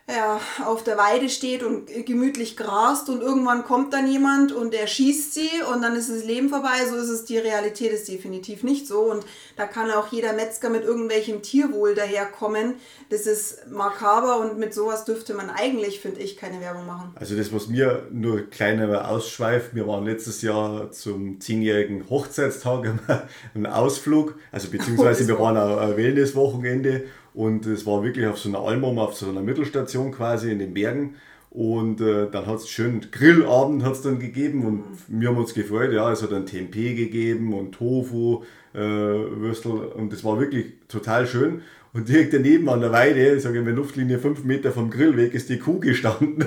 ja, 0.10 0.42
auf 0.66 0.84
der 0.84 0.98
Weide 0.98 1.30
steht 1.30 1.62
und 1.62 1.88
gemütlich 2.06 2.58
grast 2.58 3.10
und 3.10 3.22
irgendwann 3.22 3.64
kommt 3.64 3.94
dann 3.94 4.12
jemand 4.12 4.52
und 4.52 4.74
er 4.74 4.88
schießt 4.88 5.34
sie 5.36 5.50
und 5.72 5.84
dann 5.84 5.96
ist 5.96 6.10
das 6.10 6.24
Leben 6.24 6.50
vorbei. 6.50 6.86
So 6.90 6.96
ist 6.96 7.10
es, 7.10 7.26
die 7.26 7.38
Realität 7.38 7.92
ist 7.92 8.08
definitiv 8.08 8.64
nicht 8.64 8.88
so 8.88 9.02
und 9.02 9.24
da 9.56 9.68
kann 9.68 9.92
auch 9.92 10.12
jeder 10.12 10.34
Metzger 10.34 10.70
mit 10.70 10.84
irgendwelchem 10.84 11.44
Tierwohl 11.44 11.94
daherkommen. 11.94 12.76
Das 13.10 13.28
ist 13.28 13.70
makaber 13.70 14.40
und 14.40 14.58
mit 14.58 14.74
sowas 14.74 15.06
dürfte 15.06 15.36
man 15.36 15.52
eigentlich, 15.52 16.00
finde 16.00 16.22
ich, 16.22 16.38
keine 16.38 16.60
Werbung 16.60 16.88
machen. 16.88 17.12
Also 17.16 17.36
das, 17.36 17.54
was 17.54 17.68
mir 17.68 18.08
nur 18.12 18.50
kleiner 18.50 19.10
ausschweift, 19.10 19.76
wir 19.76 19.88
waren 19.88 20.06
letztes 20.06 20.42
Jahr 20.42 20.92
zum 20.92 21.40
zehnjährigen 21.40 22.10
Hochzeitstag 22.10 23.00
einen 23.54 23.68
Ausflug, 23.68 24.36
also 24.52 24.70
beziehungsweise 24.70 25.28
wir 25.28 25.40
waren 25.40 25.58
ein 25.58 25.98
Wellnesswochenende 25.98 27.06
und 27.34 27.66
es 27.66 27.86
war 27.86 28.04
wirklich 28.04 28.28
auf 28.28 28.38
so 28.38 28.50
einer 28.50 28.60
Almum, 28.60 29.00
auf 29.00 29.16
so 29.16 29.30
einer 29.30 29.42
Mittelstation 29.42 30.12
quasi 30.12 30.52
in 30.52 30.60
den 30.60 30.74
Bergen. 30.74 31.16
Und 31.52 32.00
äh, 32.00 32.30
dann 32.30 32.46
hat 32.46 32.58
es 32.58 32.70
schön 32.70 33.08
Grillabend 33.12 33.84
hat's 33.84 34.04
dann 34.04 34.20
gegeben 34.20 34.66
und 34.66 34.84
wir 35.08 35.30
haben 35.30 35.38
uns 35.38 35.56
gefreut. 35.56 35.92
Ja, 35.92 36.12
es 36.12 36.22
hat 36.22 36.32
dann 36.32 36.46
Tempeh 36.46 36.94
gegeben 36.94 37.54
und 37.54 37.72
Tofu, 37.72 38.44
äh, 38.74 38.80
Würstel 38.80 39.72
und 39.72 40.14
das 40.14 40.24
war 40.24 40.40
wirklich 40.40 40.74
total 40.88 41.26
schön. 41.26 41.62
Und 41.92 42.08
direkt 42.08 42.34
daneben 42.34 42.70
an 42.70 42.82
der 42.82 42.92
Weide, 42.92 43.36
ich 43.36 43.42
sage 43.42 43.58
in 43.58 43.66
der 43.66 43.74
Luftlinie 43.74 44.20
fünf 44.20 44.44
Meter 44.44 44.72
vom 44.72 44.92
Grill 44.92 45.18
weg, 45.18 45.34
ist 45.34 45.50
die 45.50 45.58
Kuh 45.58 45.80
gestanden. 45.80 46.46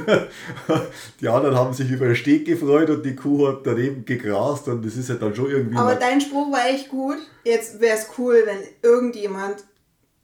die 1.20 1.28
anderen 1.28 1.56
haben 1.56 1.74
sich 1.74 1.90
über 1.90 2.06
den 2.06 2.14
Steg 2.14 2.44
gefreut 2.46 2.90
und 2.90 3.04
die 3.04 3.16
Kuh 3.16 3.48
hat 3.48 3.66
daneben 3.66 4.04
gegrast 4.04 4.68
und 4.68 4.86
das 4.86 4.96
ist 4.96 5.08
ja 5.08 5.16
dann 5.16 5.34
schon 5.34 5.50
irgendwie. 5.50 5.78
Aber 5.78 5.96
dein 5.96 6.20
Spruch 6.20 6.52
war 6.52 6.68
echt 6.68 6.90
gut. 6.90 7.16
Jetzt 7.42 7.80
wäre 7.80 7.96
es 7.96 8.06
cool, 8.18 8.44
wenn 8.46 8.58
irgendjemand 8.88 9.64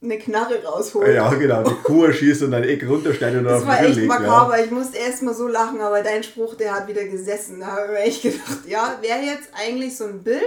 eine 0.01 0.17
Knarre 0.19 0.63
rausholt. 0.65 1.13
Ja, 1.13 1.29
genau, 1.35 1.65
die 1.65 1.75
Kuh 1.83 2.13
schießt 2.13 2.43
und 2.45 2.55
ein 2.55 2.63
Eck 2.63 2.89
runtersteigt 2.89 3.37
und 3.37 3.45
Das 3.45 3.63
auf 3.63 3.67
war 3.69 3.79
den 3.79 3.87
echt 3.87 3.97
legt, 3.97 4.09
makaber. 4.09 4.65
Ich 4.65 4.71
musste 4.71 4.97
erst 4.99 5.25
mal 5.25 5.35
so 5.35 5.49
lachen, 5.49 5.81
aber 5.81 6.03
dein 6.03 6.23
Spruch, 6.23 6.55
der 6.55 6.73
hat 6.75 6.87
wieder 6.87 7.05
gesessen. 7.05 7.59
Da 7.61 7.67
habe 7.67 7.83
ich 7.87 7.91
mir 7.91 7.99
echt 7.99 8.23
gedacht, 8.23 8.59
ja, 8.69 8.99
wäre 9.01 9.19
jetzt 9.21 9.49
eigentlich 9.61 9.97
so 9.97 10.05
ein 10.05 10.23
Bild. 10.23 10.41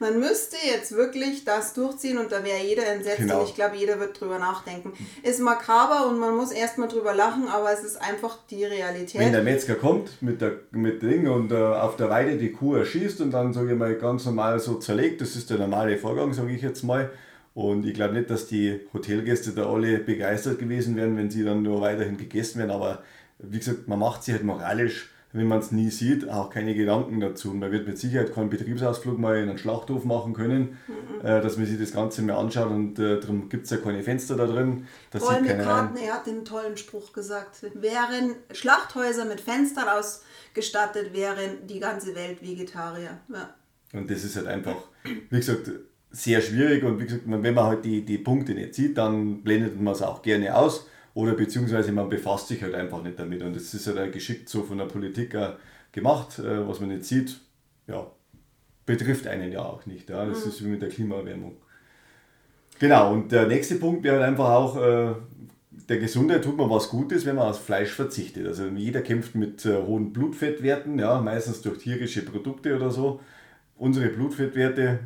Man 0.00 0.18
müsste 0.20 0.56
jetzt 0.70 0.92
wirklich 0.96 1.44
das 1.46 1.72
durchziehen 1.74 2.18
und 2.18 2.30
da 2.32 2.44
wäre 2.44 2.58
jeder 2.62 2.86
entsetzt 2.86 3.18
Genau. 3.18 3.40
und 3.40 3.48
ich 3.48 3.54
glaube, 3.54 3.76
jeder 3.76 3.98
wird 4.00 4.18
drüber 4.20 4.38
nachdenken. 4.38 4.92
Ist 5.22 5.40
makaber 5.40 6.06
und 6.08 6.18
man 6.18 6.36
muss 6.36 6.52
erst 6.52 6.76
mal 6.78 6.88
drüber 6.88 7.14
lachen, 7.14 7.48
aber 7.48 7.72
es 7.72 7.82
ist 7.84 7.96
einfach 8.00 8.38
die 8.50 8.62
Wenn 8.62 8.72
Realität. 8.72 9.32
der 9.32 9.42
Metzger 9.42 9.74
kommt 9.76 10.20
mit 10.22 10.40
der 10.42 10.52
mit 10.72 11.02
Ding 11.02 11.26
und 11.28 11.52
äh, 11.52 11.56
auf 11.56 11.96
der 11.96 12.08
Weide 12.10 12.36
die 12.36 12.52
Kuh 12.52 12.76
erschießt 12.76 13.20
und 13.22 13.30
dann, 13.30 13.52
sage 13.54 13.72
ich 13.72 13.78
mal, 13.78 13.94
ganz 13.94 14.24
normal 14.26 14.58
so 14.60 14.74
zerlegt, 14.74 15.20
das 15.22 15.36
ist 15.36 15.48
der 15.50 15.58
normale 15.58 15.96
Vorgang, 15.98 16.32
sage 16.34 16.52
ich 16.52 16.60
jetzt 16.62 16.82
mal. 16.82 17.10
Und 17.60 17.84
ich 17.84 17.92
glaube 17.92 18.14
nicht, 18.14 18.30
dass 18.30 18.46
die 18.46 18.80
Hotelgäste 18.94 19.52
da 19.52 19.70
alle 19.70 19.98
begeistert 19.98 20.58
gewesen 20.58 20.96
wären, 20.96 21.18
wenn 21.18 21.30
sie 21.30 21.44
dann 21.44 21.62
nur 21.62 21.82
weiterhin 21.82 22.16
gegessen 22.16 22.58
wären. 22.58 22.70
Aber 22.70 23.02
wie 23.38 23.58
gesagt, 23.58 23.86
man 23.86 23.98
macht 23.98 24.22
sich 24.22 24.32
halt 24.32 24.44
moralisch, 24.44 25.10
wenn 25.34 25.46
man 25.46 25.58
es 25.58 25.70
nie 25.70 25.90
sieht, 25.90 26.26
auch 26.26 26.48
keine 26.48 26.74
Gedanken 26.74 27.20
dazu. 27.20 27.52
Man 27.52 27.70
wird 27.70 27.86
mit 27.86 27.98
Sicherheit 27.98 28.34
keinen 28.34 28.48
Betriebsausflug 28.48 29.18
mal 29.18 29.36
in 29.36 29.50
einen 29.50 29.58
Schlachthof 29.58 30.04
machen 30.06 30.32
können, 30.32 30.78
äh, 31.22 31.42
dass 31.42 31.58
man 31.58 31.66
sich 31.66 31.78
das 31.78 31.92
Ganze 31.92 32.22
mal 32.22 32.36
anschaut. 32.36 32.70
Und 32.70 32.98
äh, 32.98 33.20
darum 33.20 33.50
gibt 33.50 33.64
es 33.64 33.70
ja 33.70 33.76
keine 33.76 34.02
Fenster 34.02 34.36
da 34.36 34.46
drin. 34.46 34.86
Das 35.10 35.22
Paul. 35.22 35.42
McCartney 35.42 36.06
hat 36.06 36.26
den 36.26 36.46
tollen 36.46 36.78
Spruch 36.78 37.12
gesagt. 37.12 37.62
Wären 37.74 38.36
Schlachthäuser 38.52 39.26
mit 39.26 39.42
Fenstern 39.42 39.84
ausgestattet, 39.86 41.12
wären 41.12 41.66
die 41.66 41.78
ganze 41.78 42.14
Welt 42.14 42.40
Vegetarier. 42.40 43.18
Ja. 43.28 43.54
Und 43.92 44.10
das 44.10 44.24
ist 44.24 44.36
halt 44.36 44.46
einfach, 44.46 44.76
wie 45.04 45.36
gesagt, 45.36 45.70
sehr 46.10 46.40
schwierig. 46.40 46.84
Und 46.84 46.98
wie 46.98 47.04
gesagt, 47.04 47.22
wenn 47.26 47.54
man 47.54 47.64
halt 47.64 47.84
die, 47.84 48.04
die 48.04 48.18
Punkte 48.18 48.54
nicht 48.54 48.74
sieht, 48.74 48.98
dann 48.98 49.42
blendet 49.42 49.80
man 49.80 49.94
es 49.94 50.02
auch 50.02 50.22
gerne 50.22 50.54
aus. 50.54 50.86
Oder 51.14 51.34
beziehungsweise 51.34 51.92
man 51.92 52.08
befasst 52.08 52.48
sich 52.48 52.62
halt 52.62 52.74
einfach 52.74 53.02
nicht 53.02 53.18
damit. 53.18 53.42
Und 53.42 53.54
das 53.56 53.74
ist 53.74 53.86
halt 53.86 54.12
geschickt 54.12 54.48
so 54.48 54.62
von 54.62 54.78
der 54.78 54.84
Politik 54.84 55.34
auch 55.36 55.54
gemacht, 55.92 56.38
äh, 56.38 56.66
was 56.66 56.80
man 56.80 56.90
nicht 56.90 57.04
sieht, 57.04 57.40
ja, 57.86 58.06
betrifft 58.86 59.26
einen 59.26 59.52
ja 59.52 59.60
auch 59.60 59.86
nicht. 59.86 60.08
Ja. 60.08 60.24
Das 60.24 60.46
ist 60.46 60.64
wie 60.64 60.68
mit 60.68 60.82
der 60.82 60.88
Klimaerwärmung. 60.88 61.56
Genau, 62.78 63.12
und 63.12 63.30
der 63.30 63.46
nächste 63.46 63.74
Punkt 63.74 64.04
wäre 64.04 64.16
halt 64.16 64.28
einfach 64.28 64.48
auch, 64.50 64.76
äh, 64.76 65.14
der 65.88 65.98
Gesundheit 65.98 66.44
tut 66.44 66.56
man 66.56 66.70
was 66.70 66.88
Gutes, 66.88 67.26
wenn 67.26 67.36
man 67.36 67.48
auf 67.48 67.64
Fleisch 67.64 67.90
verzichtet. 67.90 68.46
Also 68.46 68.66
jeder 68.68 69.02
kämpft 69.02 69.34
mit 69.34 69.64
äh, 69.66 69.76
hohen 69.76 70.12
Blutfettwerten, 70.12 70.98
ja, 70.98 71.20
meistens 71.20 71.62
durch 71.62 71.78
tierische 71.78 72.24
Produkte 72.24 72.76
oder 72.76 72.90
so. 72.90 73.20
Unsere 73.76 74.08
Blutfettwerte 74.08 75.00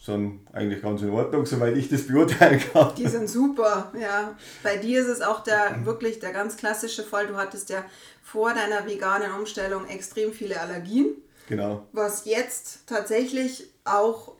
sind 0.00 0.40
eigentlich 0.52 0.82
ganz 0.82 1.02
in 1.02 1.10
Ordnung, 1.10 1.44
soweit 1.44 1.76
ich 1.76 1.88
das 1.90 2.06
beurteilen 2.06 2.58
kann. 2.72 2.94
Die 2.96 3.06
sind 3.06 3.28
super, 3.28 3.92
ja. 4.00 4.34
Bei 4.62 4.76
dir 4.78 5.00
ist 5.02 5.08
es 5.08 5.20
auch 5.20 5.40
der 5.42 5.84
wirklich 5.84 6.18
der 6.20 6.32
ganz 6.32 6.56
klassische 6.56 7.02
Fall. 7.02 7.26
Du 7.26 7.36
hattest 7.36 7.68
ja 7.68 7.84
vor 8.22 8.54
deiner 8.54 8.86
veganen 8.86 9.32
Umstellung 9.34 9.86
extrem 9.88 10.32
viele 10.32 10.58
Allergien, 10.60 11.08
Genau. 11.48 11.86
was 11.92 12.24
jetzt 12.24 12.86
tatsächlich 12.86 13.68
auch 13.84 14.32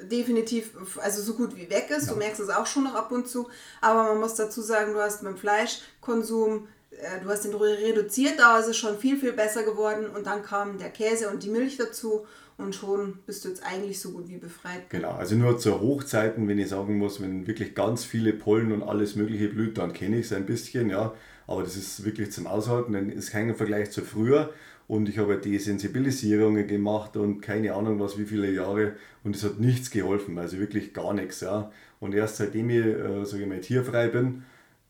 definitiv, 0.00 0.70
also 1.00 1.22
so 1.22 1.34
gut 1.34 1.54
wie 1.56 1.68
weg 1.70 1.90
ist. 1.90 2.10
Du 2.10 2.16
merkst 2.16 2.40
es 2.40 2.48
auch 2.50 2.66
schon 2.66 2.84
noch 2.84 2.94
ab 2.94 3.12
und 3.12 3.28
zu. 3.28 3.48
Aber 3.80 4.04
man 4.04 4.20
muss 4.20 4.34
dazu 4.36 4.60
sagen, 4.62 4.92
du 4.94 5.00
hast 5.00 5.22
beim 5.22 5.36
Fleischkonsum, 5.36 6.68
äh, 6.90 7.20
du 7.22 7.28
hast 7.28 7.44
den 7.44 7.54
reduziert, 7.54 8.38
da 8.38 8.58
ist 8.58 8.68
es 8.68 8.76
schon 8.76 8.98
viel, 8.98 9.18
viel 9.18 9.32
besser 9.32 9.62
geworden. 9.64 10.06
Und 10.14 10.26
dann 10.26 10.42
kam 10.42 10.78
der 10.78 10.90
Käse 10.90 11.28
und 11.28 11.42
die 11.42 11.50
Milch 11.50 11.76
dazu. 11.76 12.26
Und 12.56 12.74
schon 12.74 13.18
bist 13.26 13.44
du 13.44 13.48
jetzt 13.48 13.64
eigentlich 13.64 13.98
so 13.98 14.12
gut 14.12 14.28
wie 14.28 14.38
befreit. 14.38 14.88
Genau, 14.88 15.10
also 15.10 15.34
nur 15.34 15.58
zu 15.58 15.80
Hochzeiten, 15.80 16.46
wenn 16.46 16.58
ich 16.58 16.68
sagen 16.68 16.98
muss, 16.98 17.20
wenn 17.20 17.46
wirklich 17.46 17.74
ganz 17.74 18.04
viele 18.04 18.32
Pollen 18.32 18.70
und 18.70 18.82
alles 18.82 19.16
mögliche 19.16 19.48
blüht, 19.48 19.76
dann 19.78 19.92
kenne 19.92 20.18
ich 20.18 20.26
es 20.26 20.32
ein 20.32 20.46
bisschen, 20.46 20.88
ja. 20.88 21.14
Aber 21.46 21.62
das 21.62 21.76
ist 21.76 22.04
wirklich 22.04 22.30
zum 22.30 22.46
Aushalten, 22.46 22.92
denn 22.92 23.10
ist 23.10 23.30
kein 23.30 23.54
Vergleich 23.54 23.90
zu 23.90 24.02
früher. 24.02 24.52
Und 24.86 25.08
ich 25.08 25.18
habe 25.18 25.38
die 25.38 25.58
Sensibilisierungen 25.58 26.66
gemacht 26.66 27.16
und 27.16 27.40
keine 27.40 27.74
Ahnung 27.74 27.98
was, 28.00 28.18
wie 28.18 28.26
viele 28.26 28.50
Jahre. 28.52 28.94
Und 29.24 29.34
es 29.34 29.42
hat 29.42 29.58
nichts 29.58 29.90
geholfen, 29.90 30.38
also 30.38 30.58
wirklich 30.58 30.94
gar 30.94 31.12
nichts, 31.14 31.40
ja. 31.40 31.72
Und 32.00 32.14
erst 32.14 32.36
seitdem 32.36 32.70
ich, 32.70 32.84
äh, 32.84 33.24
sage 33.24 33.42
ich 33.42 33.48
mal, 33.48 33.60
tierfrei 33.60 34.08
bin, 34.08 34.44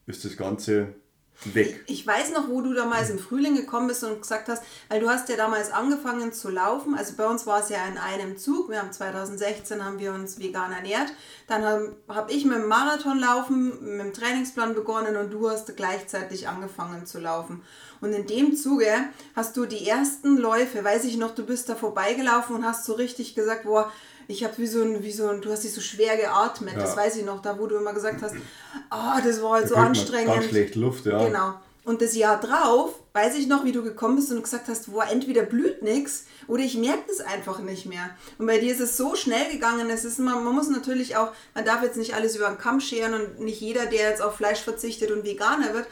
ist 0.06 0.24
das 0.24 0.36
Ganze 0.36 0.88
weg. 1.44 1.84
Ich 1.86 2.06
weiß 2.06 2.32
noch, 2.32 2.48
wo 2.48 2.60
du 2.60 2.72
damals 2.72 3.10
im 3.10 3.18
Frühling 3.18 3.56
gekommen 3.56 3.88
bist 3.88 4.04
und 4.04 4.22
gesagt 4.22 4.48
hast, 4.48 4.62
weil 4.88 5.00
du 5.00 5.08
hast 5.08 5.28
ja 5.28 5.36
damals 5.36 5.70
angefangen 5.72 6.32
zu 6.32 6.50
laufen. 6.50 6.94
Also 6.94 7.14
bei 7.16 7.26
uns 7.26 7.46
war 7.46 7.60
es 7.60 7.68
ja 7.68 7.84
in 7.86 7.98
einem 7.98 8.38
Zug. 8.38 8.70
Wir 8.70 8.80
haben 8.80 8.92
2016 8.92 9.84
haben 9.84 9.98
wir 9.98 10.12
uns 10.12 10.38
vegan 10.38 10.72
ernährt. 10.72 11.12
Dann 11.46 11.64
habe 11.64 11.96
hab 12.08 12.30
ich 12.30 12.44
mit 12.44 12.56
dem 12.56 12.68
Marathonlaufen, 12.68 13.96
mit 13.96 14.06
dem 14.06 14.12
Trainingsplan 14.14 14.74
begonnen 14.74 15.16
und 15.16 15.30
du 15.30 15.50
hast 15.50 15.76
gleichzeitig 15.76 16.48
angefangen 16.48 17.06
zu 17.06 17.20
laufen. 17.20 17.62
Und 18.00 18.12
in 18.12 18.26
dem 18.26 18.56
Zuge 18.56 18.92
hast 19.34 19.56
du 19.56 19.66
die 19.66 19.88
ersten 19.88 20.36
Läufe, 20.36 20.84
weiß 20.84 21.04
ich 21.04 21.16
noch, 21.16 21.34
du 21.34 21.44
bist 21.44 21.68
da 21.68 21.74
vorbeigelaufen 21.74 22.56
und 22.56 22.64
hast 22.64 22.84
so 22.84 22.94
richtig 22.94 23.34
gesagt, 23.34 23.64
boah, 23.64 23.90
ich 24.28 24.44
habe 24.44 24.54
wie 24.58 24.66
so 24.66 24.82
ein, 24.82 25.02
wie 25.02 25.12
so 25.12 25.28
ein, 25.28 25.40
du 25.40 25.50
hast 25.50 25.64
dich 25.64 25.72
so 25.72 25.80
schwer 25.80 26.16
geatmet, 26.16 26.74
das 26.76 26.90
Ja. 26.90 26.96
weiß 26.96 27.16
ich 27.16 27.24
noch, 27.24 27.42
da 27.42 27.58
wo 27.58 27.66
du 27.66 27.76
immer 27.76 27.92
gesagt 27.92 28.22
hast, 28.22 28.34
ah, 28.90 29.20
das 29.20 29.42
war 29.42 29.52
halt 29.52 29.68
so 29.68 29.74
Da 29.74 29.80
man 29.80 29.88
anstrengend. 29.88 30.34
Ganz 30.34 30.46
schlecht 30.46 30.74
Luft, 30.76 31.06
ja. 31.06 31.24
Genau. 31.24 31.54
Und 31.84 32.00
das 32.00 32.14
Jahr 32.16 32.40
drauf, 32.40 32.94
weiß 33.12 33.36
ich 33.36 33.46
noch, 33.46 33.64
wie 33.66 33.72
du 33.72 33.82
gekommen 33.82 34.16
bist 34.16 34.32
und 34.32 34.42
gesagt 34.42 34.68
hast, 34.68 34.90
boah, 34.90 35.04
entweder 35.10 35.42
blüht 35.42 35.82
nichts 35.82 36.24
oder 36.48 36.62
ich 36.62 36.78
merke 36.78 37.02
das 37.08 37.20
einfach 37.20 37.58
nicht 37.58 37.84
mehr. 37.84 38.08
Und 38.38 38.46
bei 38.46 38.58
dir 38.58 38.72
ist 38.72 38.80
es 38.80 38.96
so 38.96 39.14
schnell 39.14 39.50
gegangen, 39.52 39.90
es 39.90 40.04
ist 40.06 40.18
immer, 40.18 40.40
man 40.40 40.54
muss 40.54 40.68
natürlich 40.70 41.16
auch, 41.16 41.32
man 41.54 41.66
darf 41.66 41.82
jetzt 41.82 41.98
nicht 41.98 42.14
alles 42.14 42.36
über 42.36 42.48
den 42.48 42.56
Kamm 42.56 42.80
scheren 42.80 43.12
und 43.12 43.40
nicht 43.40 43.60
jeder, 43.60 43.84
der 43.84 44.08
jetzt 44.08 44.22
auf 44.22 44.36
Fleisch 44.36 44.60
verzichtet 44.60 45.10
und 45.10 45.24
Veganer 45.24 45.74
wird, 45.74 45.86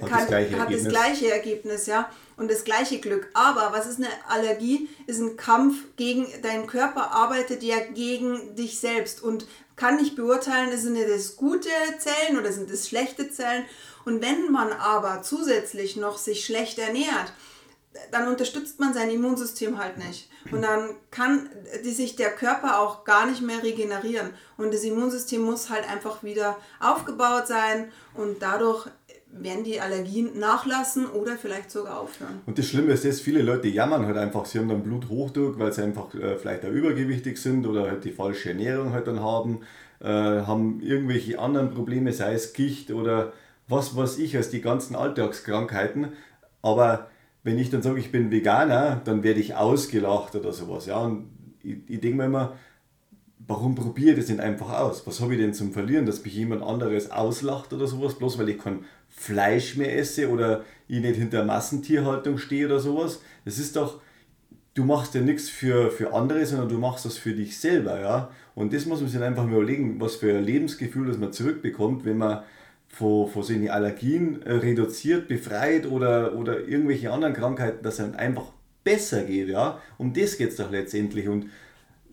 Hat 0.00 0.08
kann, 0.08 0.18
das 0.20 0.28
gleiche 0.28 0.58
hat 0.60 0.72
das 0.72 0.84
gleiche 0.84 1.32
Ergebnis, 1.32 1.86
ja. 1.86 2.08
Und 2.38 2.50
das 2.50 2.64
gleiche 2.64 3.00
Glück. 3.00 3.28
Aber 3.34 3.72
was 3.72 3.86
ist 3.86 3.98
eine 3.98 4.08
Allergie? 4.28 4.88
Ist 5.06 5.20
ein 5.20 5.36
Kampf 5.36 5.74
gegen, 5.96 6.26
dein 6.42 6.66
Körper 6.66 7.10
arbeitet 7.10 7.62
ja 7.62 7.76
gegen 7.92 8.54
dich 8.54 8.78
selbst 8.78 9.22
und 9.22 9.46
kann 9.76 9.96
nicht 9.96 10.16
beurteilen, 10.16 10.76
sind 10.78 10.96
das 10.96 11.36
gute 11.36 11.68
Zellen 11.98 12.38
oder 12.38 12.52
sind 12.52 12.70
das 12.70 12.88
schlechte 12.88 13.30
Zellen. 13.30 13.64
Und 14.04 14.22
wenn 14.22 14.50
man 14.50 14.72
aber 14.72 15.22
zusätzlich 15.22 15.96
noch 15.96 16.16
sich 16.16 16.44
schlecht 16.44 16.78
ernährt, 16.78 17.32
dann 18.10 18.28
unterstützt 18.28 18.78
man 18.80 18.94
sein 18.94 19.10
Immunsystem 19.10 19.78
halt 19.78 19.98
nicht. 19.98 20.30
Und 20.50 20.62
dann 20.62 20.94
kann 21.10 21.50
die 21.84 21.92
sich 21.92 22.16
der 22.16 22.30
Körper 22.30 22.80
auch 22.80 23.04
gar 23.04 23.26
nicht 23.26 23.42
mehr 23.42 23.62
regenerieren. 23.62 24.32
Und 24.56 24.72
das 24.72 24.84
Immunsystem 24.84 25.42
muss 25.42 25.70
halt 25.70 25.88
einfach 25.88 26.22
wieder 26.22 26.56
aufgebaut 26.80 27.46
sein 27.48 27.92
und 28.14 28.42
dadurch 28.42 28.88
werden 29.30 29.64
die 29.64 29.80
Allergien 29.80 30.38
nachlassen 30.38 31.06
oder 31.06 31.36
vielleicht 31.36 31.70
sogar 31.70 32.00
aufhören. 32.00 32.40
Und 32.46 32.58
das 32.58 32.66
Schlimme 32.66 32.92
ist 32.92 33.04
das, 33.04 33.20
viele 33.20 33.42
Leute 33.42 33.68
jammern 33.68 34.06
halt 34.06 34.16
einfach, 34.16 34.46
sie 34.46 34.58
haben 34.58 34.68
dann 34.68 34.82
Bluthochdruck, 34.82 35.58
weil 35.58 35.72
sie 35.72 35.82
einfach 35.82 36.14
äh, 36.14 36.36
vielleicht 36.36 36.64
auch 36.64 36.70
übergewichtig 36.70 37.38
sind 37.38 37.66
oder 37.66 37.90
halt 37.90 38.04
die 38.04 38.10
falsche 38.10 38.50
Ernährung 38.50 38.92
halt 38.92 39.06
dann 39.06 39.20
haben, 39.20 39.60
äh, 40.00 40.06
haben 40.06 40.80
irgendwelche 40.80 41.38
anderen 41.38 41.70
Probleme, 41.70 42.12
sei 42.12 42.34
es 42.34 42.52
Gicht 42.52 42.90
oder 42.90 43.32
was 43.68 43.94
weiß 43.94 44.18
ich, 44.18 44.36
als 44.36 44.50
die 44.50 44.62
ganzen 44.62 44.96
Alltagskrankheiten. 44.96 46.08
Aber 46.62 47.10
wenn 47.42 47.58
ich 47.58 47.70
dann 47.70 47.82
sage, 47.82 48.00
ich 48.00 48.10
bin 48.10 48.30
Veganer, 48.30 49.00
dann 49.04 49.22
werde 49.22 49.40
ich 49.40 49.54
ausgelacht 49.54 50.34
oder 50.34 50.52
sowas. 50.52 50.86
Ja? 50.86 51.00
Und 51.00 51.30
ich, 51.62 51.76
ich 51.86 52.00
denke 52.00 52.16
mir 52.16 52.24
immer, 52.24 52.56
warum 53.46 53.74
probiere 53.74 54.12
ich 54.12 54.20
das 54.20 54.28
nicht 54.28 54.40
einfach 54.40 54.78
aus? 54.78 55.06
Was 55.06 55.20
habe 55.20 55.34
ich 55.34 55.40
denn 55.40 55.54
zum 55.54 55.72
Verlieren, 55.72 56.06
dass 56.06 56.24
mich 56.24 56.34
jemand 56.34 56.62
anderes 56.62 57.10
auslacht 57.10 57.72
oder 57.72 57.86
sowas, 57.86 58.14
bloß 58.14 58.38
weil 58.38 58.48
ich 58.50 58.58
kein 58.58 58.84
Fleisch 59.18 59.76
mehr 59.76 59.96
esse 59.96 60.30
oder 60.30 60.64
ich 60.86 61.00
nicht 61.00 61.16
hinter 61.16 61.44
Massentierhaltung 61.44 62.38
stehe 62.38 62.66
oder 62.66 62.78
sowas? 62.78 63.20
Das 63.44 63.58
ist 63.58 63.76
doch, 63.76 64.00
du 64.74 64.84
machst 64.84 65.14
ja 65.14 65.20
nichts 65.20 65.48
für, 65.48 65.90
für 65.90 66.14
andere, 66.14 66.46
sondern 66.46 66.68
du 66.68 66.78
machst 66.78 67.04
das 67.04 67.18
für 67.18 67.32
dich 67.32 67.58
selber, 67.58 68.00
ja. 68.00 68.30
Und 68.54 68.72
das 68.72 68.86
muss 68.86 69.00
man 69.00 69.10
sich 69.10 69.20
einfach 69.20 69.44
mal 69.44 69.56
überlegen, 69.56 70.00
was 70.00 70.16
für 70.16 70.36
ein 70.36 70.44
Lebensgefühl 70.44 71.08
das 71.08 71.18
man 71.18 71.32
zurückbekommt, 71.32 72.04
wenn 72.04 72.18
man 72.18 72.42
von, 72.88 73.28
von 73.28 73.42
seinen 73.42 73.68
Allergien 73.68 74.42
äh, 74.42 74.52
reduziert, 74.52 75.28
befreit 75.28 75.86
oder, 75.86 76.34
oder 76.36 76.66
irgendwelche 76.66 77.12
anderen 77.12 77.34
Krankheiten, 77.34 77.82
dass 77.82 77.98
es 77.98 78.14
einfach 78.14 78.52
besser 78.84 79.24
geht, 79.24 79.48
ja. 79.48 79.80
Um 79.98 80.12
das 80.12 80.38
geht 80.38 80.50
es 80.50 80.56
doch 80.56 80.70
letztendlich. 80.70 81.28
Und 81.28 81.46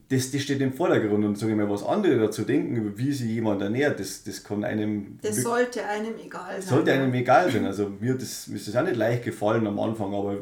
das, 0.10 0.32
das 0.32 0.42
steht 0.42 0.62
im 0.62 0.74
Vordergrund 0.74 1.26
und 1.26 1.38
sage 1.38 1.54
ich 1.54 1.58
mal, 1.58 1.70
was 1.70 1.84
andere 1.84 2.18
dazu 2.18 2.44
denken, 2.44 2.98
wie 2.98 3.12
sich 3.12 3.30
jemand 3.30 3.62
ernährt, 3.62 4.00
das, 4.00 4.24
das 4.24 4.44
kann 4.44 4.64
einem 4.64 5.18
Das 5.22 5.42
sollte 5.42 5.84
einem 5.86 6.14
egal 6.24 6.62
sein. 6.62 6.70
sollte 6.70 6.94
einem 6.94 7.14
egal 7.14 7.52
sein. 7.52 7.66
Also 7.66 7.90
mir, 8.00 8.14
das, 8.16 8.48
mir 8.48 8.58
ist 8.58 8.68
das 8.68 8.76
auch 8.76 8.84
nicht 8.84 8.96
leicht 8.96 9.24
gefallen 9.24 9.66
am 9.66 9.80
Anfang, 9.80 10.14
aber 10.14 10.38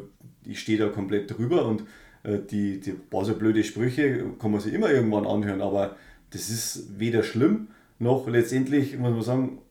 ich 0.45 0.59
stehe 0.59 0.77
da 0.77 0.89
komplett 0.89 1.37
drüber 1.37 1.65
und 1.65 1.83
äh, 2.23 2.39
die, 2.39 2.79
die 2.79 2.91
paar 2.91 3.23
so 3.23 3.35
blöde 3.35 3.63
Sprüche 3.63 4.25
kann 4.39 4.51
man 4.51 4.59
sich 4.59 4.73
immer 4.73 4.91
irgendwann 4.91 5.25
anhören, 5.25 5.61
aber 5.61 5.95
das 6.31 6.49
ist 6.49 6.99
weder 6.99 7.23
schlimm, 7.23 7.67
noch 7.99 8.27
letztendlich, 8.27 8.97
muss 8.97 9.11
man 9.11 9.21
sagen, 9.21 9.61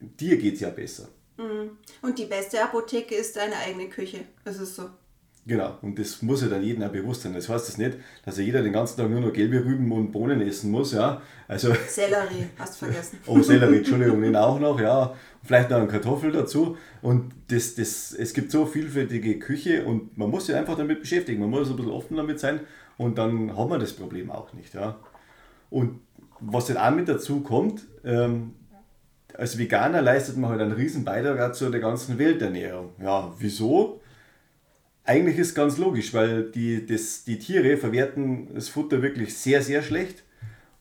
dir 0.00 0.38
geht 0.38 0.54
es 0.54 0.60
ja 0.60 0.70
besser. 0.70 1.08
Und 2.02 2.18
die 2.18 2.26
beste 2.26 2.62
Apotheke 2.62 3.14
ist 3.14 3.36
deine 3.36 3.56
eigene 3.56 3.88
Küche. 3.88 4.18
Das 4.44 4.58
ist 4.58 4.74
so. 4.74 4.90
Genau, 5.46 5.78
und 5.80 5.98
das 5.98 6.20
muss 6.20 6.42
ja 6.42 6.48
dann 6.48 6.62
jedem 6.62 6.82
auch 6.82 6.90
bewusst 6.90 7.22
sein. 7.22 7.32
Das 7.32 7.48
heißt 7.48 7.66
das 7.66 7.78
nicht, 7.78 7.96
dass 8.24 8.36
ja 8.36 8.44
jeder 8.44 8.62
den 8.62 8.72
ganzen 8.72 8.98
Tag 8.98 9.08
nur 9.08 9.20
noch 9.20 9.32
gelbe 9.32 9.64
Rüben 9.64 9.90
und 9.90 10.12
Bohnen 10.12 10.40
essen 10.42 10.70
muss, 10.70 10.92
ja. 10.92 11.22
Also, 11.48 11.72
Sellerie, 11.88 12.46
hast 12.58 12.74
du 12.74 12.86
vergessen. 12.86 13.18
oh, 13.26 13.40
Sellerie, 13.40 13.78
Entschuldigung, 13.78 14.20
den 14.20 14.36
auch 14.36 14.60
noch, 14.60 14.78
ja. 14.78 15.14
Vielleicht 15.42 15.70
noch 15.70 15.78
eine 15.78 15.88
Kartoffel 15.88 16.30
dazu. 16.30 16.76
Und 17.00 17.32
das, 17.48 17.74
das, 17.74 18.12
es 18.12 18.34
gibt 18.34 18.50
so 18.50 18.66
vielfältige 18.66 19.38
Küche 19.38 19.84
und 19.84 20.16
man 20.18 20.28
muss 20.30 20.46
sich 20.46 20.54
einfach 20.54 20.76
damit 20.76 21.00
beschäftigen. 21.00 21.40
Man 21.40 21.50
muss 21.50 21.70
ein 21.70 21.76
bisschen 21.76 21.90
offen 21.90 22.16
damit 22.18 22.38
sein 22.38 22.60
und 22.98 23.16
dann 23.16 23.56
haben 23.56 23.70
wir 23.70 23.78
das 23.78 23.94
Problem 23.94 24.30
auch 24.30 24.52
nicht, 24.52 24.74
ja. 24.74 24.98
Und 25.70 26.00
was 26.40 26.66
dann 26.66 26.76
auch 26.76 26.90
mit 26.90 27.08
dazu 27.08 27.40
kommt, 27.40 27.86
ähm, 28.04 28.54
als 29.36 29.56
Veganer 29.56 30.02
leistet 30.02 30.36
man 30.36 30.50
halt 30.50 30.60
einen 30.60 30.72
riesen 30.72 31.04
Beitrag 31.04 31.54
zu 31.54 31.70
der 31.70 31.80
ganzen 31.80 32.18
Welternährung. 32.18 32.90
Ja, 33.00 33.32
wieso? 33.38 33.99
Eigentlich 35.04 35.38
ist 35.38 35.54
ganz 35.54 35.78
logisch, 35.78 36.12
weil 36.14 36.44
die, 36.44 36.86
das, 36.86 37.24
die 37.24 37.38
Tiere 37.38 37.76
verwerten 37.76 38.48
das 38.54 38.68
Futter 38.68 39.02
wirklich 39.02 39.36
sehr, 39.36 39.62
sehr 39.62 39.82
schlecht 39.82 40.22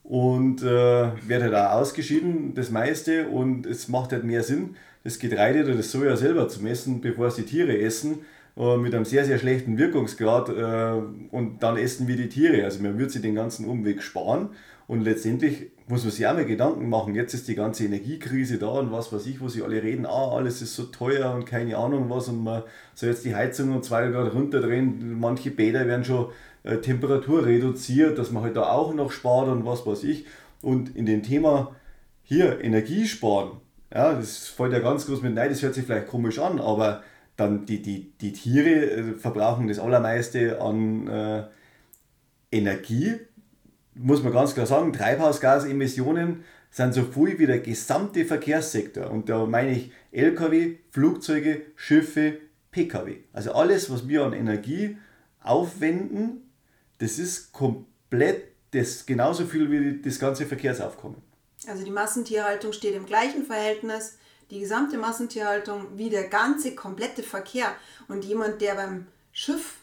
und 0.03 0.61
äh, 0.61 0.65
wird 0.65 1.41
halt 1.41 1.53
auch 1.55 1.79
ausgeschieden, 1.79 2.53
das 2.53 2.69
meiste, 2.69 3.27
und 3.27 3.65
es 3.65 3.87
macht 3.87 4.11
halt 4.11 4.23
mehr 4.23 4.43
Sinn, 4.43 4.75
das 5.03 5.19
Getreide 5.19 5.63
oder 5.63 5.75
das 5.75 5.91
Soja 5.91 6.15
selber 6.17 6.47
zu 6.47 6.61
messen, 6.61 7.01
bevor 7.01 7.31
sie 7.31 7.43
Tiere 7.43 7.77
essen, 7.77 8.19
äh, 8.57 8.77
mit 8.77 8.93
einem 8.93 9.05
sehr, 9.05 9.23
sehr 9.23 9.39
schlechten 9.39 9.77
Wirkungsgrad 9.77 10.49
äh, 10.49 11.01
und 11.31 11.63
dann 11.63 11.77
essen 11.77 12.07
wir 12.07 12.17
die 12.17 12.29
Tiere. 12.29 12.65
Also 12.65 12.83
man 12.83 12.97
würde 12.97 13.11
sich 13.11 13.21
den 13.21 13.35
ganzen 13.35 13.65
Umweg 13.65 14.01
sparen 14.03 14.49
und 14.89 15.01
letztendlich 15.01 15.69
muss 15.87 16.03
man 16.03 16.11
sich 16.11 16.25
auch 16.25 16.33
mal 16.33 16.45
Gedanken 16.45 16.89
machen, 16.89 17.13
jetzt 17.13 17.35
ist 17.35 17.47
die 17.47 17.53
ganze 17.53 17.85
Energiekrise 17.85 18.57
da 18.57 18.69
und 18.69 18.91
was 18.91 19.13
weiß 19.13 19.27
ich, 19.27 19.39
wo 19.39 19.47
sie 19.47 19.61
alle 19.61 19.83
reden, 19.83 20.07
ah, 20.07 20.31
alles 20.31 20.63
ist 20.63 20.75
so 20.75 20.85
teuer 20.85 21.31
und 21.31 21.45
keine 21.45 21.77
Ahnung 21.77 22.09
was 22.09 22.27
und 22.27 22.43
man 22.43 22.63
soll 22.95 23.09
jetzt 23.09 23.23
die 23.23 23.35
Heizung 23.35 23.71
um 23.71 23.83
zwei 23.83 24.07
Grad 24.07 24.33
runterdrehen, 24.33 25.19
manche 25.19 25.51
Bäder 25.51 25.85
werden 25.85 26.05
schon 26.05 26.31
äh, 26.63 26.77
Temperatur 26.77 27.45
reduziert, 27.45 28.17
dass 28.17 28.31
man 28.31 28.41
halt 28.41 28.55
da 28.55 28.63
auch 28.63 28.91
noch 28.95 29.11
spart 29.11 29.47
und 29.49 29.63
was 29.63 29.85
weiß 29.85 30.05
ich. 30.05 30.25
Und 30.63 30.95
in 30.95 31.05
dem 31.05 31.21
Thema 31.21 31.75
hier 32.23 32.59
Energiesparen, 32.59 33.59
ja, 33.93 34.15
das 34.15 34.47
fällt 34.47 34.73
ja 34.73 34.79
ganz 34.79 35.05
groß 35.05 35.21
mit, 35.21 35.35
nein, 35.35 35.49
das 35.49 35.61
hört 35.61 35.75
sich 35.75 35.85
vielleicht 35.85 36.07
komisch 36.07 36.39
an, 36.39 36.59
aber 36.59 37.03
dann 37.35 37.67
die, 37.67 37.83
die, 37.83 38.11
die 38.19 38.33
Tiere 38.33 38.89
äh, 38.89 39.13
verbrauchen 39.13 39.67
das 39.67 39.77
allermeiste 39.77 40.59
an 40.59 41.07
äh, 41.07 41.43
Energie 42.51 43.19
muss 44.01 44.23
man 44.23 44.31
ganz 44.31 44.53
klar 44.53 44.65
sagen, 44.65 44.93
Treibhausgasemissionen 44.93 46.43
sind 46.71 46.93
so 46.93 47.03
viel 47.03 47.37
wie 47.37 47.45
der 47.45 47.59
gesamte 47.59 48.25
Verkehrssektor. 48.25 49.09
Und 49.09 49.29
da 49.29 49.45
meine 49.45 49.71
ich 49.71 49.91
Lkw, 50.11 50.77
Flugzeuge, 50.91 51.63
Schiffe, 51.75 52.37
Pkw. 52.71 53.17
Also 53.33 53.51
alles, 53.53 53.89
was 53.91 54.07
wir 54.07 54.23
an 54.23 54.33
Energie 54.33 54.97
aufwenden, 55.41 56.49
das 56.99 57.19
ist 57.19 57.51
komplett 57.51 58.43
das 58.71 59.05
genauso 59.05 59.45
viel 59.45 59.69
wie 59.71 60.01
das 60.01 60.19
ganze 60.19 60.45
Verkehrsaufkommen. 60.45 61.17
Also 61.67 61.83
die 61.83 61.91
Massentierhaltung 61.91 62.71
steht 62.71 62.95
im 62.95 63.05
gleichen 63.05 63.43
Verhältnis, 63.43 64.17
die 64.51 64.59
gesamte 64.59 64.97
Massentierhaltung 64.97 65.87
wie 65.95 66.09
der 66.09 66.27
ganze 66.27 66.75
komplette 66.75 67.23
Verkehr. 67.23 67.75
Und 68.07 68.23
jemand, 68.23 68.61
der 68.61 68.75
beim 68.75 69.07
Schiff 69.31 69.78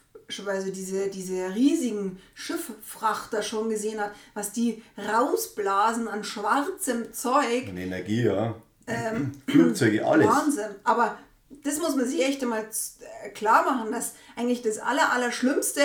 also 0.46 0.70
diese, 0.70 1.08
diese 1.08 1.54
riesigen 1.54 2.18
Schifffrachter 2.34 3.42
schon 3.42 3.68
gesehen 3.68 4.00
hat, 4.00 4.12
was 4.34 4.52
die 4.52 4.82
rausblasen 4.98 6.08
an 6.08 6.24
schwarzem 6.24 7.12
Zeug. 7.12 7.68
An 7.68 7.76
Energie, 7.76 8.24
ja. 8.24 8.54
Ähm, 8.86 9.32
Flugzeuge, 9.48 10.04
alles. 10.04 10.26
Wahnsinn. 10.26 10.74
Aber 10.84 11.18
das 11.62 11.78
muss 11.78 11.96
man 11.96 12.06
sich 12.06 12.24
echt 12.24 12.42
einmal 12.42 12.62
äh, 12.62 13.28
klar 13.30 13.64
machen, 13.64 13.92
dass 13.92 14.14
eigentlich 14.36 14.62
das 14.62 14.78
Aller, 14.78 15.12
Allerschlimmste 15.12 15.82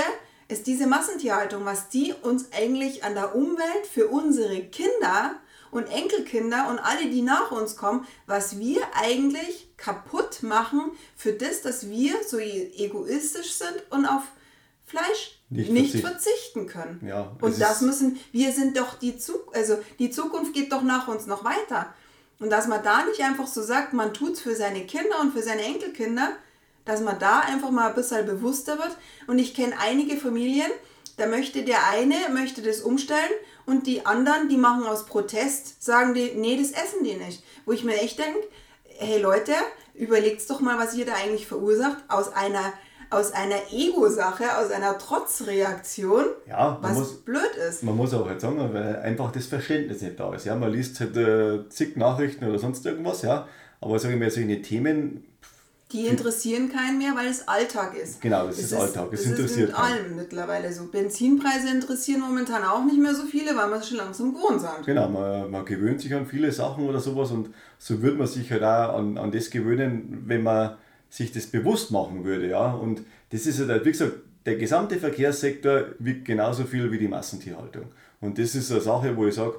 ist 0.47 0.67
diese 0.67 0.85
Massentierhaltung, 0.87 1.65
was 1.65 1.89
die 1.89 2.13
uns 2.21 2.51
eigentlich 2.51 3.03
an 3.03 3.15
der 3.15 3.35
Umwelt 3.35 3.87
für 3.91 4.07
unsere 4.07 4.61
Kinder 4.65 5.35
und 5.71 5.85
Enkelkinder 5.85 6.69
und 6.69 6.79
alle, 6.79 7.09
die 7.09 7.21
nach 7.21 7.51
uns 7.51 7.75
kommen, 7.75 8.05
was 8.27 8.59
wir 8.59 8.81
eigentlich 8.95 9.69
kaputt 9.77 10.43
machen 10.43 10.91
für 11.15 11.33
das, 11.33 11.61
dass 11.61 11.89
wir 11.89 12.13
so 12.27 12.37
egoistisch 12.37 13.53
sind 13.53 13.83
und 13.89 14.05
auf 14.05 14.23
Fleisch 14.85 15.39
nicht, 15.49 15.71
nicht 15.71 15.91
verzichten. 15.91 16.67
verzichten. 16.67 16.67
können. 16.67 17.07
Ja, 17.07 17.31
und 17.39 17.61
das 17.61 17.81
müssen, 17.81 18.19
wir 18.33 18.51
sind 18.51 18.77
doch 18.77 18.99
die 18.99 19.17
Zukunft, 19.17 19.55
also 19.55 19.77
die 19.99 20.11
Zukunft 20.11 20.53
geht 20.53 20.71
doch 20.73 20.81
nach 20.81 21.07
uns 21.07 21.27
noch 21.27 21.45
weiter. 21.45 21.93
Und 22.39 22.49
dass 22.49 22.67
man 22.67 22.83
da 22.83 23.05
nicht 23.05 23.21
einfach 23.21 23.47
so 23.47 23.61
sagt, 23.61 23.93
man 23.93 24.13
tut 24.13 24.33
es 24.33 24.41
für 24.41 24.55
seine 24.55 24.85
Kinder 24.85 25.21
und 25.21 25.31
für 25.31 25.43
seine 25.43 25.61
Enkelkinder, 25.61 26.31
dass 26.85 26.99
man 26.99 27.19
da 27.19 27.39
einfach 27.39 27.69
mal 27.69 27.89
ein 27.89 27.95
bisschen 27.95 28.25
bewusster 28.25 28.79
wird. 28.79 28.97
Und 29.27 29.39
ich 29.39 29.53
kenne 29.53 29.75
einige 29.79 30.17
Familien, 30.17 30.71
da 31.21 31.27
möchte 31.27 31.63
der 31.63 31.87
eine, 31.89 32.15
möchte 32.33 32.63
das 32.63 32.81
umstellen 32.81 33.19
und 33.67 33.85
die 33.85 34.05
anderen, 34.07 34.49
die 34.49 34.57
machen 34.57 34.85
aus 34.85 35.05
Protest, 35.05 35.83
sagen 35.83 36.15
die, 36.15 36.31
nee, 36.35 36.57
das 36.57 36.71
essen 36.71 37.03
die 37.03 37.13
nicht. 37.13 37.43
Wo 37.65 37.73
ich 37.73 37.83
mir 37.83 37.93
echt 38.01 38.17
denke, 38.17 38.39
hey 38.97 39.21
Leute, 39.21 39.51
überlegt 39.93 40.49
doch 40.49 40.61
mal, 40.61 40.79
was 40.79 40.95
ihr 40.95 41.05
da 41.05 41.13
eigentlich 41.13 41.45
verursacht 41.45 42.03
aus 42.07 42.33
einer 42.33 42.73
aus 43.11 43.33
einer 43.33 43.57
Ego-Sache, 43.73 44.57
aus 44.57 44.71
einer 44.71 44.97
Trotzreaktion, 44.97 46.27
ja, 46.47 46.77
was 46.81 46.93
muss, 46.93 47.17
blöd 47.25 47.55
ist. 47.67 47.83
Man 47.83 47.97
muss 47.97 48.13
auch 48.13 48.25
halt 48.25 48.39
sagen, 48.39 48.57
weil 48.73 48.95
einfach 49.01 49.33
das 49.33 49.47
Verständnis 49.47 50.01
nicht 50.01 50.17
da 50.17 50.33
ist. 50.33 50.45
Ja, 50.45 50.55
man 50.55 50.71
liest 50.71 50.97
halt 51.01 51.17
äh, 51.17 51.67
zig 51.67 51.97
Nachrichten 51.97 52.45
oder 52.47 52.57
sonst 52.57 52.85
irgendwas, 52.85 53.21
ja, 53.23 53.49
aber 53.81 53.99
sagen 53.99 54.17
wir 54.17 54.31
solche 54.31 54.61
Themen 54.61 55.25
die 55.91 56.07
interessieren 56.07 56.71
keinen 56.71 56.97
mehr, 56.97 57.13
weil 57.15 57.27
es 57.27 57.47
Alltag 57.47 57.95
ist. 57.95 58.21
Genau, 58.21 58.47
das 58.47 58.59
ist, 58.59 58.71
ist 58.71 58.73
Alltag. 58.73 59.09
Es 59.11 59.25
interessiert 59.25 59.69
ist 59.69 59.77
mit 59.77 59.79
allem 59.79 60.15
mittlerweile 60.15 60.71
so. 60.71 60.85
Benzinpreise 60.85 61.69
interessieren 61.69 62.21
momentan 62.21 62.63
auch 62.63 62.83
nicht 62.85 62.99
mehr 62.99 63.13
so 63.13 63.23
viele, 63.23 63.55
weil 63.55 63.69
man 63.69 63.79
es 63.79 63.89
schon 63.89 63.97
langsam 63.97 64.33
gewohnt 64.33 64.61
sind. 64.61 64.85
Genau, 64.85 65.09
man, 65.09 65.51
man 65.51 65.65
gewöhnt 65.65 66.01
sich 66.01 66.13
an 66.13 66.25
viele 66.25 66.51
Sachen 66.51 66.87
oder 66.87 66.99
sowas 66.99 67.31
und 67.31 67.49
so 67.77 68.01
würde 68.01 68.17
man 68.17 68.27
sich 68.27 68.51
halt 68.51 68.63
auch 68.63 68.97
an, 68.97 69.17
an 69.17 69.31
das 69.31 69.49
gewöhnen, 69.49 70.23
wenn 70.25 70.43
man 70.43 70.77
sich 71.09 71.31
das 71.31 71.47
bewusst 71.47 71.91
machen 71.91 72.23
würde. 72.23 72.47
Ja? 72.47 72.71
Und 72.71 73.01
das 73.31 73.45
ist 73.45 73.59
halt, 73.67 73.85
wie 73.85 73.91
gesagt, 73.91 74.13
der 74.45 74.55
gesamte 74.55 74.97
Verkehrssektor 74.97 75.85
wiegt 75.99 76.25
genauso 76.25 76.63
viel 76.63 76.91
wie 76.91 76.97
die 76.97 77.07
Massentierhaltung. 77.07 77.85
Und 78.21 78.37
das 78.37 78.55
ist 78.55 78.71
eine 78.71 78.81
Sache, 78.81 79.15
wo 79.15 79.27
ich 79.27 79.35
sage, 79.35 79.55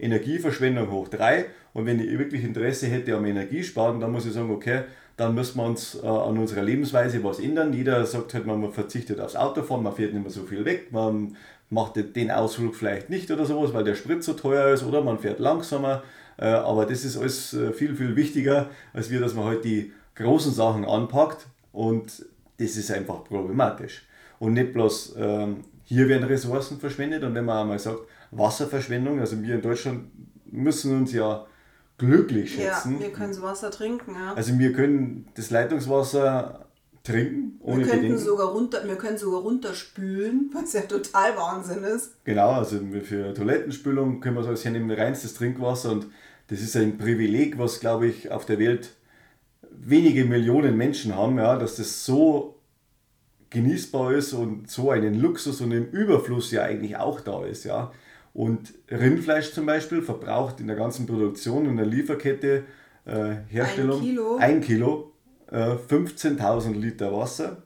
Energieverschwendung 0.00 0.90
hoch 0.90 1.08
drei. 1.08 1.46
Und 1.72 1.86
wenn 1.86 2.00
ich 2.00 2.18
wirklich 2.18 2.44
Interesse 2.44 2.86
hätte 2.86 3.14
am 3.14 3.24
Energiesparen, 3.24 4.00
dann 4.00 4.12
muss 4.12 4.26
ich 4.26 4.32
sagen, 4.32 4.50
okay, 4.50 4.82
dann 5.16 5.34
müssen 5.34 5.58
wir 5.58 5.66
uns 5.66 5.98
äh, 6.02 6.06
an 6.06 6.38
unserer 6.38 6.62
Lebensweise 6.62 7.22
was 7.22 7.40
ändern. 7.40 7.72
Jeder 7.72 8.04
sagt 8.06 8.34
halt, 8.34 8.46
man 8.46 8.72
verzichtet 8.72 9.20
aufs 9.20 9.36
Autofahren, 9.36 9.82
man 9.82 9.94
fährt 9.94 10.14
nicht 10.14 10.22
mehr 10.22 10.30
so 10.30 10.44
viel 10.44 10.64
weg, 10.64 10.90
man 10.92 11.36
macht 11.68 11.96
den 12.16 12.30
Ausflug 12.30 12.74
vielleicht 12.74 13.10
nicht 13.10 13.30
oder 13.30 13.44
sowas, 13.44 13.72
weil 13.72 13.84
der 13.84 13.94
Sprit 13.94 14.24
so 14.24 14.32
teuer 14.32 14.72
ist 14.72 14.82
oder 14.82 15.02
man 15.02 15.18
fährt 15.18 15.38
langsamer. 15.38 16.02
Äh, 16.38 16.46
aber 16.46 16.86
das 16.86 17.04
ist 17.04 17.16
alles 17.18 17.52
äh, 17.52 17.72
viel, 17.72 17.94
viel 17.94 18.16
wichtiger, 18.16 18.70
als 18.92 19.10
wir, 19.10 19.20
dass 19.20 19.34
man 19.34 19.44
halt 19.44 19.64
die 19.64 19.92
großen 20.16 20.52
Sachen 20.52 20.84
anpackt 20.84 21.46
und 21.72 22.24
das 22.58 22.76
ist 22.76 22.90
einfach 22.90 23.24
problematisch. 23.24 24.06
Und 24.38 24.54
nicht 24.54 24.72
bloß 24.72 25.16
ähm, 25.18 25.58
hier 25.84 26.08
werden 26.08 26.24
Ressourcen 26.24 26.80
verschwendet 26.80 27.24
und 27.24 27.34
wenn 27.34 27.44
man 27.44 27.58
einmal 27.58 27.78
sagt, 27.78 28.00
Wasserverschwendung, 28.30 29.20
also 29.20 29.42
wir 29.42 29.56
in 29.56 29.62
Deutschland 29.62 30.10
müssen 30.46 30.96
uns 30.96 31.12
ja 31.12 31.46
glücklich 31.98 32.54
schätzen. 32.54 32.94
Ja, 32.94 33.00
wir 33.00 33.12
können 33.12 33.32
das 33.32 33.42
Wasser 33.42 33.70
trinken. 33.70 34.14
Ja. 34.14 34.34
Also 34.34 34.58
wir 34.58 34.72
können 34.72 35.28
das 35.34 35.50
Leitungswasser 35.50 36.66
trinken. 37.02 37.58
Ohne 37.60 37.84
wir, 37.84 37.92
könnten 37.92 38.18
sogar 38.18 38.48
runter, 38.48 38.86
wir 38.86 38.96
können 38.96 39.18
sogar 39.18 39.40
runterspülen, 39.40 40.50
was 40.52 40.72
ja 40.72 40.82
total 40.82 41.36
Wahnsinn 41.36 41.84
ist. 41.84 42.24
Genau, 42.24 42.52
also 42.52 42.78
für 43.02 43.34
Toilettenspülung 43.34 44.20
können 44.20 44.36
wir 44.36 44.42
so 44.42 44.54
hernehmen, 44.54 44.90
reinstes 44.90 45.34
Trinkwasser 45.34 45.92
und 45.92 46.06
das 46.48 46.60
ist 46.60 46.76
ein 46.76 46.98
Privileg, 46.98 47.58
was 47.58 47.80
glaube 47.80 48.06
ich 48.06 48.30
auf 48.30 48.44
der 48.44 48.58
Welt 48.58 48.94
wenige 49.70 50.24
Millionen 50.24 50.76
Menschen 50.76 51.14
haben, 51.14 51.38
ja, 51.38 51.56
dass 51.56 51.76
das 51.76 52.04
so 52.04 52.56
genießbar 53.50 54.14
ist 54.14 54.32
und 54.32 54.70
so 54.70 54.90
einen 54.90 55.14
Luxus 55.14 55.60
und 55.60 55.72
im 55.72 55.86
Überfluss 55.90 56.50
ja 56.50 56.62
eigentlich 56.62 56.96
auch 56.96 57.20
da 57.20 57.44
ist. 57.44 57.64
Ja. 57.64 57.92
Und 58.32 58.74
Rindfleisch 58.90 59.52
zum 59.52 59.66
Beispiel 59.66 60.02
verbraucht 60.02 60.60
in 60.60 60.66
der 60.66 60.76
ganzen 60.76 61.06
Produktion, 61.06 61.66
in 61.66 61.76
der 61.76 61.86
Lieferkette, 61.86 62.64
äh, 63.04 63.34
Herstellung, 63.48 64.00
ein 64.00 64.06
Kilo, 64.06 64.36
ein 64.36 64.60
Kilo 64.60 65.12
äh, 65.50 65.74
15.000 65.74 66.74
Liter 66.74 67.12
Wasser. 67.12 67.62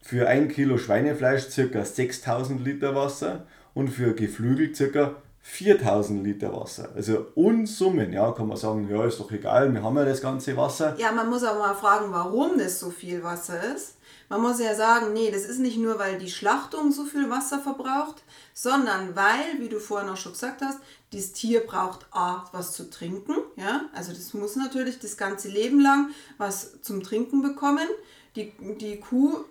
Für 0.00 0.28
ein 0.28 0.48
Kilo 0.48 0.78
Schweinefleisch 0.78 1.48
ca. 1.54 1.62
6.000 1.62 2.62
Liter 2.62 2.94
Wasser 2.94 3.46
und 3.74 3.88
für 3.88 4.14
Geflügel 4.14 4.72
ca. 4.72 5.16
4000 5.40 6.24
Liter 6.24 6.52
Wasser. 6.52 6.90
Also 6.94 7.26
Unsummen, 7.34 8.12
ja, 8.12 8.32
kann 8.32 8.48
man 8.48 8.56
sagen, 8.56 8.88
ja, 8.90 9.04
ist 9.04 9.18
doch 9.18 9.32
egal, 9.32 9.72
wir 9.72 9.82
haben 9.82 9.96
ja 9.96 10.04
das 10.04 10.20
ganze 10.20 10.56
Wasser. 10.56 10.94
Ja, 10.98 11.10
man 11.10 11.30
muss 11.30 11.42
aber 11.42 11.58
mal 11.58 11.74
fragen, 11.74 12.12
warum 12.12 12.58
das 12.58 12.78
so 12.78 12.90
viel 12.90 13.22
Wasser 13.22 13.74
ist. 13.74 13.97
Man 14.28 14.42
muss 14.42 14.60
ja 14.60 14.74
sagen, 14.74 15.14
nee, 15.14 15.30
das 15.30 15.44
ist 15.44 15.58
nicht 15.58 15.78
nur, 15.78 15.98
weil 15.98 16.18
die 16.18 16.30
Schlachtung 16.30 16.92
so 16.92 17.04
viel 17.04 17.30
Wasser 17.30 17.60
verbraucht, 17.60 18.22
sondern 18.52 19.16
weil, 19.16 19.58
wie 19.58 19.68
du 19.68 19.80
vorhin 19.80 20.10
auch 20.10 20.16
schon 20.16 20.32
gesagt 20.32 20.60
hast, 20.60 20.78
dieses 21.12 21.32
Tier 21.32 21.60
braucht 21.60 22.06
A, 22.10 22.44
was 22.52 22.72
zu 22.72 22.90
trinken. 22.90 23.36
Ja? 23.56 23.86
Also 23.94 24.12
das 24.12 24.34
muss 24.34 24.56
natürlich 24.56 24.98
das 24.98 25.16
ganze 25.16 25.48
Leben 25.48 25.80
lang 25.80 26.10
was 26.36 26.82
zum 26.82 27.02
Trinken 27.02 27.40
bekommen. 27.40 27.88
Die, 28.36 28.52
die 28.80 29.00
Kuh 29.00 29.44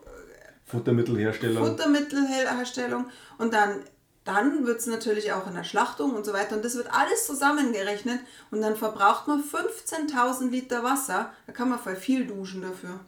Futtermittelherstellung. 0.66 1.66
Futtermittelherstellung 1.66 3.06
und 3.38 3.54
dann, 3.54 3.80
dann 4.26 4.66
wird 4.66 4.80
es 4.80 4.86
natürlich 4.86 5.32
auch 5.32 5.48
in 5.48 5.56
der 5.56 5.64
Schlachtung 5.64 6.14
und 6.14 6.26
so 6.26 6.34
weiter 6.34 6.58
und 6.58 6.66
das 6.66 6.76
wird 6.76 6.94
alles 6.94 7.26
zusammengerechnet 7.26 8.20
und 8.52 8.62
dann 8.62 8.76
verbraucht 8.76 9.28
man 9.28 9.42
15.000 9.42 10.50
Liter 10.50 10.84
Wasser. 10.84 11.32
Da 11.48 11.54
kann 11.54 11.70
man 11.70 11.80
voll 11.80 11.96
viel 11.96 12.28
duschen 12.28 12.62
dafür. 12.62 13.00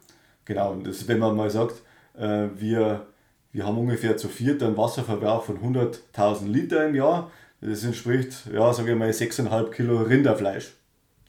Genau, 0.49 0.71
und 0.71 0.87
das, 0.87 1.07
wenn 1.07 1.19
man 1.19 1.35
mal 1.35 1.51
sagt, 1.51 1.75
äh, 2.17 2.47
wir, 2.55 3.05
wir 3.51 3.67
haben 3.67 3.77
ungefähr 3.77 4.17
zu 4.17 4.27
viert 4.27 4.63
einen 4.63 4.77
Wasserverbrauch 4.77 5.43
von 5.43 5.59
100.000 5.59 6.47
Liter 6.47 6.87
im 6.87 6.95
Jahr. 6.95 7.29
Das 7.61 7.83
entspricht, 7.83 8.47
ja, 8.51 8.73
sage 8.73 8.93
ich 8.93 8.97
mal, 8.97 9.11
6,5 9.11 9.69
Kilo 9.69 10.01
Rinderfleisch. 10.01 10.75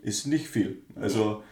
Ist 0.00 0.26
nicht 0.26 0.48
viel. 0.48 0.78
Also 0.98 1.42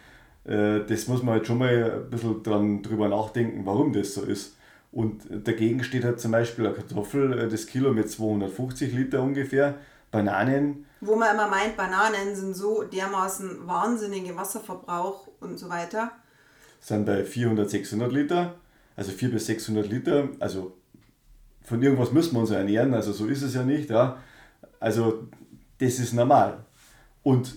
äh, 0.45 0.79
das 0.79 1.07
muss 1.07 1.21
man 1.21 1.35
halt 1.35 1.45
schon 1.45 1.59
mal 1.59 2.01
ein 2.03 2.09
bisschen 2.09 2.41
dran, 2.41 2.81
drüber 2.81 3.07
nachdenken, 3.07 3.67
warum 3.67 3.93
das 3.93 4.15
so 4.15 4.23
ist. 4.23 4.55
Und 4.91 5.27
dagegen 5.29 5.83
steht 5.83 6.05
halt 6.05 6.19
zum 6.19 6.31
Beispiel 6.31 6.65
eine 6.65 6.73
Kartoffel, 6.73 7.37
äh, 7.37 7.49
das 7.49 7.67
Kilo 7.67 7.93
mit 7.93 8.09
250 8.09 8.93
Liter 8.93 9.21
ungefähr. 9.21 9.75
Bananen. 10.09 10.87
Wo 11.01 11.15
man 11.15 11.35
immer 11.35 11.47
meint, 11.47 11.77
Bananen 11.77 12.35
sind 12.35 12.55
so 12.55 12.81
dermaßen 12.81 13.67
wahnsinnige 13.67 14.35
Wasserverbrauch 14.35 15.27
und 15.39 15.59
so 15.59 15.69
weiter. 15.69 16.13
Sind 16.79 17.05
bei 17.05 17.23
400, 17.23 17.69
600 17.69 18.11
Liter. 18.11 18.55
Also 18.95 19.11
400 19.11 19.33
bis 19.33 19.45
600 19.47 19.89
Liter. 19.89 20.29
Also 20.39 20.73
von 21.63 21.81
irgendwas 21.81 22.11
müssen 22.11 22.33
wir 22.33 22.39
uns 22.41 22.51
ernähren. 22.51 22.93
Also 22.93 23.11
so 23.11 23.27
ist 23.27 23.41
es 23.41 23.53
ja 23.53 23.63
nicht. 23.63 23.89
Ja. 23.89 24.17
Also 24.79 25.27
das 25.79 25.99
ist 25.99 26.13
normal. 26.13 26.59
Und 27.23 27.55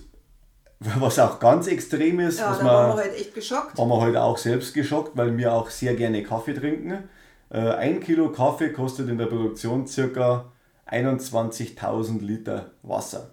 was 0.79 1.19
auch 1.19 1.39
ganz 1.39 1.67
extrem 1.67 2.19
ist, 2.19 2.39
ja, 2.39 2.51
was 2.51 2.59
da 2.59 2.65
waren 2.65 2.97
wir 2.97 3.03
halt 3.03 3.15
echt 3.15 3.33
geschockt. 3.33 3.77
Waren 3.77 3.89
wir 3.89 4.01
heute 4.01 4.21
auch 4.21 4.37
selbst 4.37 4.73
geschockt, 4.73 5.15
weil 5.15 5.37
wir 5.37 5.53
auch 5.53 5.69
sehr 5.69 5.95
gerne 5.95 6.23
Kaffee 6.23 6.53
trinken. 6.53 7.09
Äh, 7.49 7.59
ein 7.59 7.99
Kilo 8.01 8.31
Kaffee 8.31 8.69
kostet 8.69 9.09
in 9.09 9.17
der 9.17 9.27
Produktion 9.27 9.85
ca. 9.85 10.45
21.000 10.89 12.21
Liter 12.21 12.71
Wasser. 12.83 13.31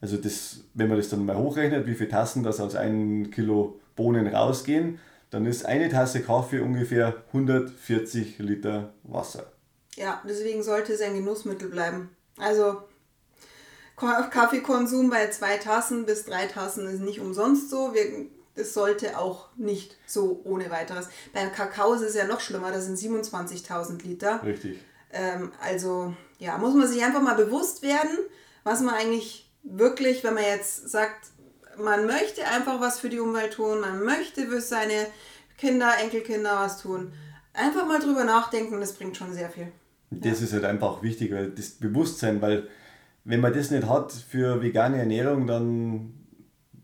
Also 0.00 0.16
das, 0.16 0.60
wenn 0.74 0.88
man 0.88 0.98
das 0.98 1.08
dann 1.08 1.24
mal 1.24 1.36
hochrechnet, 1.36 1.86
wie 1.86 1.94
viele 1.94 2.10
Tassen 2.10 2.42
das 2.42 2.60
aus 2.60 2.76
einem 2.76 3.30
Kilo 3.30 3.80
Bohnen 3.96 4.26
rausgehen, 4.26 4.98
dann 5.34 5.46
ist 5.46 5.66
eine 5.66 5.88
Tasse 5.88 6.22
Kaffee 6.22 6.60
ungefähr 6.60 7.24
140 7.32 8.38
Liter 8.38 8.94
Wasser. 9.02 9.52
Ja, 9.96 10.22
deswegen 10.24 10.62
sollte 10.62 10.92
es 10.92 11.00
ein 11.00 11.14
Genussmittel 11.14 11.68
bleiben. 11.70 12.10
Also 12.38 12.84
Kaffeekonsum 13.96 15.10
bei 15.10 15.28
zwei 15.30 15.56
Tassen 15.56 16.06
bis 16.06 16.24
drei 16.24 16.46
Tassen 16.46 16.86
ist 16.86 17.00
nicht 17.00 17.18
umsonst 17.18 17.68
so. 17.68 17.94
Wir, 17.94 18.26
das 18.54 18.74
sollte 18.74 19.18
auch 19.18 19.48
nicht 19.56 19.96
so 20.06 20.40
ohne 20.44 20.70
weiteres. 20.70 21.08
Beim 21.32 21.50
Kakao 21.50 21.94
ist 21.94 22.02
es 22.02 22.14
ja 22.14 22.28
noch 22.28 22.38
schlimmer, 22.38 22.70
das 22.70 22.84
sind 22.84 22.96
27.000 22.96 24.04
Liter. 24.04 24.40
Richtig. 24.44 24.78
Ähm, 25.12 25.50
also 25.60 26.14
ja, 26.38 26.58
muss 26.58 26.74
man 26.74 26.86
sich 26.86 27.02
einfach 27.02 27.22
mal 27.22 27.34
bewusst 27.34 27.82
werden, 27.82 28.18
was 28.62 28.82
man 28.82 28.94
eigentlich 28.94 29.50
wirklich, 29.64 30.22
wenn 30.22 30.34
man 30.34 30.44
jetzt 30.44 30.88
sagt, 30.88 31.26
man 31.78 32.06
möchte 32.06 32.44
einfach 32.46 32.80
was 32.80 33.00
für 33.00 33.08
die 33.08 33.20
Umwelt 33.20 33.54
tun, 33.54 33.80
man 33.80 34.04
möchte 34.04 34.46
für 34.46 34.60
seine 34.60 35.06
Kinder, 35.58 35.90
Enkelkinder 36.02 36.56
was 36.56 36.80
tun. 36.80 37.12
Einfach 37.52 37.86
mal 37.86 38.00
drüber 38.00 38.24
nachdenken, 38.24 38.80
das 38.80 38.94
bringt 38.94 39.16
schon 39.16 39.32
sehr 39.32 39.48
viel. 39.48 39.68
Das 40.10 40.40
ja. 40.40 40.46
ist 40.46 40.52
halt 40.52 40.64
einfach 40.64 41.02
wichtig, 41.02 41.32
weil 41.32 41.50
das 41.50 41.70
Bewusstsein, 41.70 42.40
weil 42.42 42.68
wenn 43.24 43.40
man 43.40 43.52
das 43.52 43.70
nicht 43.70 43.88
hat 43.88 44.12
für 44.12 44.62
vegane 44.62 44.98
Ernährung, 44.98 45.46
dann, 45.46 46.14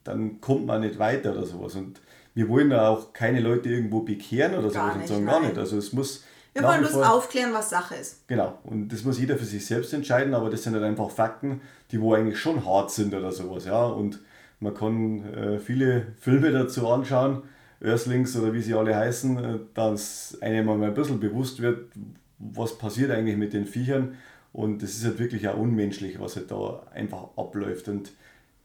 dann 0.05 0.41
kommt 0.41 0.67
man 0.67 0.81
nicht 0.81 0.99
weiter 0.99 1.33
oder 1.33 1.45
sowas. 1.45 1.75
Und 1.75 2.01
wir 2.35 2.49
wollen 2.49 2.71
da 2.71 2.89
auch 2.89 3.13
keine 3.13 3.41
Leute 3.41 3.69
irgendwo 3.69 4.01
bekehren 4.01 4.55
oder 4.55 4.71
gar 4.71 4.93
sowas 4.93 4.97
nicht, 4.97 5.11
und 5.11 5.17
sagen 5.17 5.27
gar 5.27 5.41
nicht. 5.41 5.59
Also 5.59 5.77
es 5.77 5.93
muss. 5.93 6.25
Wir 6.53 6.63
wollen 6.65 6.81
bloß 6.81 6.97
aufklären, 6.97 7.53
was 7.53 7.71
Sache 7.71 7.95
ist. 7.95 8.27
Genau. 8.27 8.59
Und 8.65 8.89
das 8.89 9.05
muss 9.05 9.21
jeder 9.21 9.37
für 9.37 9.45
sich 9.45 9.65
selbst 9.65 9.93
entscheiden, 9.93 10.35
aber 10.35 10.51
das 10.51 10.65
sind 10.65 10.75
halt 10.75 10.83
einfach 10.83 11.11
Fakten, 11.11 11.61
die 11.93 12.01
wo 12.01 12.15
eigentlich 12.15 12.41
schon 12.41 12.65
hart 12.65 12.91
sind 12.91 13.15
oder 13.15 13.31
sowas. 13.31 13.67
Ja. 13.67 13.85
Und 13.85 14.21
man 14.61 14.75
kann 14.75 15.25
äh, 15.35 15.59
viele 15.59 16.07
Filme 16.19 16.53
dazu 16.53 16.89
anschauen, 16.89 17.43
Earthlings 17.83 18.37
oder 18.37 18.53
wie 18.53 18.61
sie 18.61 18.75
alle 18.75 18.95
heißen, 18.95 19.45
äh, 19.45 19.59
dass 19.75 20.39
einem 20.41 20.67
mal 20.67 20.83
ein 20.83 20.95
bisschen 20.95 21.21
bewusst 21.21 21.61
wird, 21.61 21.91
was 22.39 22.79
passiert 22.79 23.11
eigentlich 23.11 23.37
mit 23.37 23.53
den 23.53 23.67
Viechern 23.67 24.17
und 24.53 24.83
es 24.83 24.97
ist 24.97 25.05
halt 25.05 25.19
wirklich 25.19 25.49
auch 25.49 25.57
unmenschlich, 25.57 26.19
was 26.21 26.37
halt 26.37 26.51
da 26.51 26.83
einfach 26.93 27.29
abläuft. 27.37 27.89
Und 27.89 28.13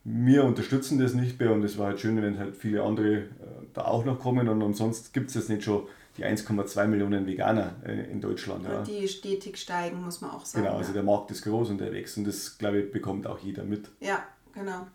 wir 0.03 0.43
unterstützen 0.43 0.99
das 0.99 1.13
nicht 1.13 1.39
mehr 1.39 1.51
und 1.51 1.63
es 1.63 1.77
war 1.77 1.87
halt 1.87 1.99
schön, 1.99 2.21
wenn 2.21 2.39
halt 2.39 2.55
viele 2.57 2.83
andere 2.83 3.15
äh, 3.17 3.25
da 3.73 3.85
auch 3.85 4.05
noch 4.05 4.19
kommen. 4.19 4.47
Und 4.47 4.61
ansonsten 4.61 5.11
gibt 5.13 5.29
es 5.29 5.35
jetzt 5.35 5.49
nicht 5.49 5.63
schon 5.63 5.83
die 6.17 6.25
1,2 6.25 6.87
Millionen 6.87 7.27
Veganer 7.27 7.75
äh, 7.85 8.11
in 8.11 8.21
Deutschland. 8.21 8.65
Ja. 8.65 8.83
Die 8.83 9.07
stetig 9.07 9.57
steigen, 9.57 10.01
muss 10.03 10.21
man 10.21 10.31
auch 10.31 10.45
sagen. 10.45 10.65
Genau, 10.65 10.77
also 10.77 10.93
der 10.93 11.03
Markt 11.03 11.31
ist 11.31 11.43
groß 11.43 11.69
und 11.69 11.79
der 11.79 11.91
wächst 11.91 12.17
und 12.17 12.25
das, 12.25 12.57
glaube 12.57 12.79
ich, 12.79 12.91
bekommt 12.91 13.27
auch 13.27 13.39
jeder 13.39 13.63
mit. 13.63 13.89
Ja, 13.99 14.23
genau. 14.53 14.87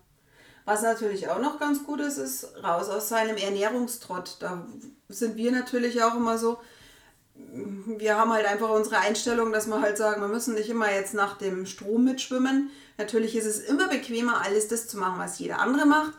Was 0.64 0.82
natürlich 0.82 1.28
auch 1.28 1.40
noch 1.40 1.58
ganz 1.58 1.84
gut 1.84 2.00
ist, 2.00 2.18
ist 2.18 2.48
raus 2.62 2.88
aus 2.88 3.08
seinem 3.08 3.36
Ernährungstrott. 3.36 4.36
Da 4.40 4.66
sind 5.08 5.36
wir 5.36 5.52
natürlich 5.52 6.02
auch 6.02 6.16
immer 6.16 6.38
so, 6.38 6.58
wir 7.86 8.16
haben 8.16 8.32
halt 8.32 8.46
einfach 8.46 8.70
unsere 8.70 8.98
Einstellung, 8.98 9.52
dass 9.52 9.66
wir 9.66 9.80
halt 9.80 9.96
sagen, 9.96 10.20
wir 10.20 10.28
müssen 10.28 10.54
nicht 10.54 10.68
immer 10.68 10.92
jetzt 10.92 11.14
nach 11.14 11.38
dem 11.38 11.66
Strom 11.66 12.04
mitschwimmen. 12.04 12.70
Natürlich 12.98 13.34
ist 13.34 13.46
es 13.46 13.60
immer 13.60 13.88
bequemer, 13.88 14.42
alles 14.44 14.68
das 14.68 14.86
zu 14.86 14.98
machen, 14.98 15.18
was 15.18 15.38
jeder 15.38 15.60
andere 15.60 15.86
macht. 15.86 16.12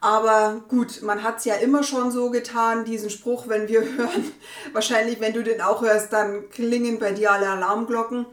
Aber 0.00 0.62
gut, 0.68 1.02
man 1.02 1.22
hat 1.24 1.38
es 1.38 1.44
ja 1.44 1.56
immer 1.56 1.82
schon 1.82 2.12
so 2.12 2.30
getan, 2.30 2.84
diesen 2.84 3.10
Spruch, 3.10 3.48
wenn 3.48 3.68
wir 3.68 3.80
hören. 3.96 4.32
Wahrscheinlich, 4.72 5.20
wenn 5.20 5.32
du 5.32 5.42
den 5.42 5.60
auch 5.60 5.82
hörst, 5.82 6.12
dann 6.12 6.50
klingen 6.50 6.98
bei 6.98 7.12
dir 7.12 7.32
alle 7.32 7.48
Alarmglocken. 7.48 8.26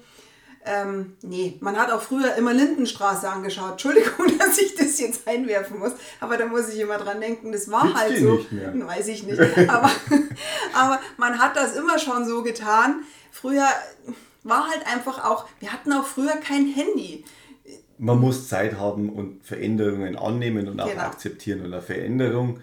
Ähm, 0.66 1.14
nee, 1.22 1.58
man 1.60 1.78
hat 1.78 1.92
auch 1.92 2.02
früher 2.02 2.36
immer 2.36 2.54
Lindenstraße 2.54 3.30
angeschaut. 3.30 3.74
Entschuldigung, 3.74 4.26
dass 4.40 4.58
ich 4.58 4.76
das 4.76 5.00
jetzt 5.00 5.28
einwerfen 5.28 5.80
muss, 5.80 5.94
aber 6.20 6.38
da 6.38 6.48
muss 6.48 6.70
ich 6.70 6.80
immer 6.80 6.98
dran 6.98 7.22
denken, 7.22 7.52
das 7.52 7.70
war 7.70 7.84
Gibt's 7.84 8.00
halt 8.00 8.18
so. 8.20 8.46
Mehr. 8.50 8.88
Weiß 8.88 9.08
ich 9.08 9.24
nicht. 9.24 9.40
Aber, 9.40 9.92
aber 10.74 11.00
man 11.18 11.40
hat 11.40 11.56
das 11.56 11.76
immer 11.76 12.00
schon 12.00 12.26
so 12.26 12.42
getan. 12.42 13.02
Früher 13.32 13.68
war 14.44 14.68
halt 14.68 14.86
einfach 14.88 15.24
auch, 15.24 15.48
wir 15.60 15.72
hatten 15.72 15.94
auch 15.94 16.06
früher 16.06 16.36
kein 16.38 16.68
Handy. 16.68 17.24
Man 17.98 18.20
muss 18.20 18.48
Zeit 18.48 18.78
haben 18.78 19.10
und 19.10 19.46
Veränderungen 19.46 20.16
annehmen 20.16 20.68
und 20.68 20.80
auch 20.80 20.90
genau. 20.90 21.04
akzeptieren. 21.04 21.62
Und 21.62 21.74
eine 21.74 21.82
Veränderung 21.82 22.60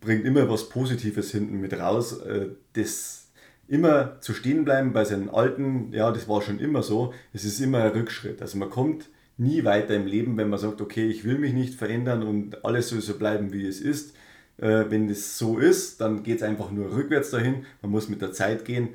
bringt 0.00 0.24
immer 0.24 0.48
was 0.48 0.68
Positives 0.68 1.30
hinten 1.30 1.60
mit 1.60 1.72
raus. 1.78 2.20
Äh, 2.20 2.48
das 2.74 3.23
immer 3.68 4.20
zu 4.20 4.34
stehen 4.34 4.64
bleiben 4.64 4.92
bei 4.92 5.04
seinen 5.04 5.30
alten, 5.30 5.92
ja, 5.92 6.10
das 6.12 6.28
war 6.28 6.42
schon 6.42 6.58
immer 6.58 6.82
so, 6.82 7.14
es 7.32 7.44
ist 7.44 7.60
immer 7.60 7.82
ein 7.82 7.92
Rückschritt. 7.92 8.42
Also 8.42 8.58
man 8.58 8.70
kommt 8.70 9.08
nie 9.36 9.64
weiter 9.64 9.94
im 9.94 10.06
Leben, 10.06 10.36
wenn 10.36 10.48
man 10.48 10.58
sagt, 10.58 10.80
okay, 10.80 11.06
ich 11.08 11.24
will 11.24 11.38
mich 11.38 11.52
nicht 11.52 11.74
verändern 11.74 12.22
und 12.22 12.64
alles 12.64 12.88
soll 12.88 13.00
so 13.00 13.18
bleiben, 13.18 13.52
wie 13.52 13.66
es 13.66 13.80
ist. 13.80 14.14
Äh, 14.58 14.84
wenn 14.88 15.08
das 15.08 15.38
so 15.38 15.58
ist, 15.58 16.00
dann 16.00 16.22
geht 16.22 16.36
es 16.36 16.42
einfach 16.42 16.70
nur 16.70 16.94
rückwärts 16.94 17.30
dahin. 17.30 17.64
Man 17.82 17.90
muss 17.90 18.08
mit 18.08 18.22
der 18.22 18.32
Zeit 18.32 18.64
gehen. 18.64 18.90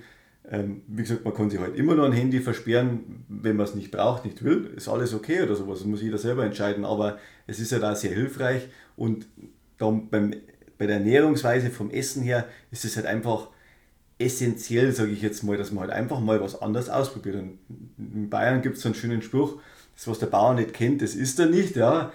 Ähm, 0.49 0.81
wie 0.87 1.01
gesagt, 1.01 1.25
man 1.25 1.33
kann 1.33 1.49
sich 1.49 1.59
halt 1.59 1.75
immer 1.75 1.95
noch 1.95 2.05
ein 2.05 2.13
Handy 2.13 2.39
versperren, 2.39 3.25
wenn 3.27 3.57
man 3.57 3.65
es 3.65 3.75
nicht 3.75 3.91
braucht, 3.91 4.25
nicht 4.25 4.43
will. 4.43 4.71
Ist 4.75 4.87
alles 4.87 5.13
okay 5.13 5.41
oder 5.41 5.55
sowas. 5.55 5.79
Das 5.79 5.87
muss 5.87 6.01
jeder 6.01 6.17
selber 6.17 6.45
entscheiden. 6.45 6.85
Aber 6.85 7.19
es 7.45 7.59
ist 7.59 7.71
ja 7.71 7.79
da 7.79 7.93
sehr 7.95 8.11
hilfreich. 8.11 8.69
Und 8.95 9.27
dann 9.77 10.09
beim, 10.09 10.33
bei 10.77 10.87
der 10.87 10.97
Ernährungsweise 10.97 11.69
vom 11.69 11.91
Essen 11.91 12.23
her 12.23 12.47
ist 12.71 12.85
es 12.85 12.95
halt 12.95 13.05
einfach 13.05 13.49
essentiell, 14.19 14.91
sage 14.91 15.11
ich 15.11 15.21
jetzt 15.21 15.43
mal, 15.43 15.57
dass 15.57 15.71
man 15.71 15.83
halt 15.83 15.91
einfach 15.91 16.19
mal 16.19 16.41
was 16.41 16.61
anderes 16.61 16.89
ausprobiert. 16.89 17.37
Und 17.37 17.59
in 17.97 18.29
Bayern 18.29 18.61
gibt 18.61 18.75
es 18.75 18.83
so 18.83 18.89
einen 18.89 18.95
schönen 18.95 19.21
Spruch, 19.21 19.59
das, 19.95 20.07
was 20.07 20.19
der 20.19 20.27
Bauer 20.27 20.53
nicht 20.53 20.73
kennt, 20.73 21.01
das 21.01 21.15
ist 21.15 21.39
er 21.39 21.47
nicht. 21.47 21.75
Ja, 21.75 22.11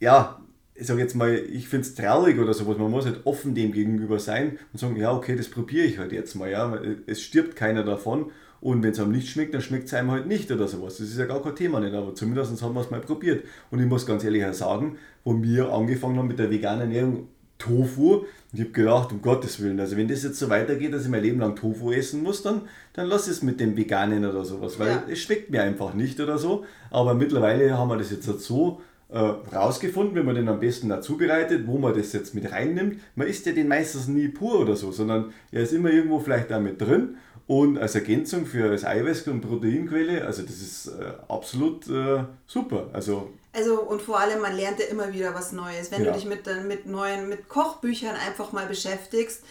ja 0.00 0.40
ich 0.74 0.86
sage 0.86 1.00
jetzt 1.00 1.14
mal, 1.14 1.34
ich 1.34 1.68
finde 1.68 1.86
es 1.86 1.94
traurig 1.94 2.38
oder 2.38 2.54
sowas. 2.54 2.78
Man 2.78 2.90
muss 2.90 3.04
halt 3.04 3.20
offen 3.26 3.54
dem 3.54 3.72
gegenüber 3.72 4.18
sein 4.18 4.58
und 4.72 4.78
sagen, 4.78 4.96
ja, 4.96 5.12
okay, 5.12 5.36
das 5.36 5.48
probiere 5.48 5.86
ich 5.86 5.98
halt 5.98 6.12
jetzt 6.12 6.34
mal. 6.34 6.50
Ja, 6.50 6.80
es 7.06 7.20
stirbt 7.20 7.54
keiner 7.54 7.84
davon. 7.84 8.30
Und 8.62 8.82
wenn 8.82 8.92
es 8.92 9.00
einem 9.00 9.12
nicht 9.12 9.28
schmeckt, 9.28 9.54
dann 9.54 9.62
schmeckt 9.62 9.86
es 9.88 9.94
einem 9.94 10.10
halt 10.10 10.26
nicht 10.26 10.50
oder 10.50 10.68
sowas. 10.68 10.98
Das 10.98 11.08
ist 11.08 11.18
ja 11.18 11.26
gar 11.26 11.42
kein 11.42 11.56
Thema 11.56 11.80
nicht, 11.80 11.94
aber 11.94 12.14
zumindest 12.14 12.62
haben 12.62 12.74
wir 12.74 12.80
es 12.80 12.90
mal 12.90 13.00
probiert. 13.00 13.44
Und 13.70 13.80
ich 13.80 13.86
muss 13.86 14.06
ganz 14.06 14.24
ehrlich 14.24 14.44
sagen, 14.54 14.96
wo 15.24 15.42
wir 15.42 15.70
angefangen 15.72 16.18
haben 16.18 16.28
mit 16.28 16.38
der 16.38 16.50
veganen 16.50 16.82
Ernährung, 16.82 17.28
Tofu. 17.60 18.14
Und 18.14 18.26
ich 18.52 18.60
habe 18.60 18.70
gedacht, 18.70 19.12
um 19.12 19.22
Gottes 19.22 19.62
Willen, 19.62 19.78
also 19.78 19.96
wenn 19.96 20.08
das 20.08 20.24
jetzt 20.24 20.40
so 20.40 20.48
weitergeht, 20.48 20.92
dass 20.92 21.04
ich 21.04 21.08
mein 21.08 21.22
Leben 21.22 21.38
lang 21.38 21.54
Tofu 21.54 21.92
essen 21.92 22.24
muss, 22.24 22.42
dann, 22.42 22.62
dann 22.94 23.06
lass 23.06 23.28
es 23.28 23.42
mit 23.42 23.60
dem 23.60 23.76
Veganen 23.76 24.24
oder 24.24 24.44
sowas, 24.44 24.80
weil 24.80 24.88
ja. 24.88 25.04
es 25.08 25.20
schmeckt 25.20 25.50
mir 25.50 25.62
einfach 25.62 25.94
nicht 25.94 26.18
oder 26.18 26.36
so. 26.38 26.64
Aber 26.90 27.14
mittlerweile 27.14 27.78
haben 27.78 27.88
wir 27.88 27.96
das 27.96 28.10
jetzt 28.10 28.26
halt 28.26 28.40
so 28.40 28.80
äh, 29.10 29.18
rausgefunden, 29.18 30.16
wenn 30.16 30.26
man 30.26 30.34
den 30.34 30.48
am 30.48 30.58
besten 30.58 30.88
da 30.88 31.00
zubereitet, 31.00 31.68
wo 31.68 31.78
man 31.78 31.96
das 31.96 32.12
jetzt 32.12 32.34
mit 32.34 32.50
reinnimmt. 32.50 32.98
Man 33.14 33.28
isst 33.28 33.46
ja 33.46 33.52
den 33.52 33.68
meistens 33.68 34.08
nie 34.08 34.28
pur 34.28 34.60
oder 34.60 34.74
so, 34.74 34.90
sondern 34.90 35.32
er 35.52 35.62
ist 35.62 35.72
immer 35.72 35.90
irgendwo 35.90 36.18
vielleicht 36.18 36.50
da 36.50 36.58
mit 36.58 36.80
drin 36.80 37.16
und 37.50 37.78
als 37.78 37.96
Ergänzung 37.96 38.46
für 38.46 38.70
als 38.70 38.86
Eiweiß- 38.86 39.28
und 39.28 39.40
Proteinquelle, 39.40 40.24
also 40.24 40.42
das 40.42 40.62
ist 40.62 40.86
äh, 40.86 41.12
absolut 41.26 41.88
äh, 41.88 42.22
super. 42.46 42.90
Also 42.92 43.32
also 43.52 43.80
und 43.80 44.00
vor 44.02 44.20
allem, 44.20 44.40
man 44.40 44.54
lernt 44.54 44.78
ja 44.78 44.86
immer 44.86 45.12
wieder 45.12 45.34
was 45.34 45.52
Neues. 45.52 45.90
Wenn 45.90 46.04
ja. 46.04 46.12
du 46.12 46.18
dich 46.18 46.26
mit, 46.26 46.46
mit 46.64 46.86
neuen, 46.86 47.28
mit 47.28 47.48
Kochbüchern 47.48 48.14
einfach 48.14 48.52
mal 48.52 48.66
beschäftigst 48.66 49.42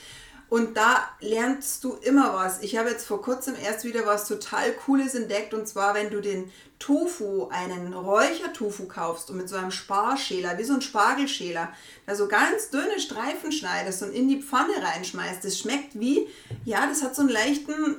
Und 0.50 0.78
da 0.78 1.08
lernst 1.22 1.84
du 1.84 1.94
immer 1.94 2.34
was. 2.34 2.64
Ich 2.64 2.76
habe 2.76 2.90
jetzt 2.90 3.06
vor 3.06 3.22
kurzem 3.22 3.54
erst 3.64 3.86
wieder 3.86 4.08
was 4.08 4.28
total 4.28 4.72
Cooles 4.74 5.14
entdeckt. 5.14 5.54
Und 5.54 5.68
zwar, 5.68 5.94
wenn 5.94 6.10
du 6.10 6.22
den 6.22 6.52
Tofu, 6.80 7.50
einen 7.50 7.94
Räuchertofu 7.94 8.88
kaufst 8.88 9.30
und 9.30 9.38
mit 9.38 9.48
so 9.48 9.58
einem 9.58 9.70
Sparschäler, 9.70 10.58
wie 10.58 10.64
so 10.64 10.74
ein 10.74 10.82
Spargelschäler, 10.82 11.72
da 12.08 12.16
so 12.16 12.28
ganz 12.28 12.72
dünne 12.72 13.00
Streifen 13.00 13.52
schneidest 13.52 14.02
und 14.02 14.12
in 14.12 14.28
die 14.28 14.42
Pfanne 14.42 14.74
reinschmeißt. 14.82 15.46
Das 15.46 15.60
schmeckt 15.60 16.00
wie, 16.00 16.28
ja, 16.66 16.88
das 16.88 17.04
hat 17.04 17.16
so 17.16 17.22
einen 17.22 17.30
leichten 17.30 17.98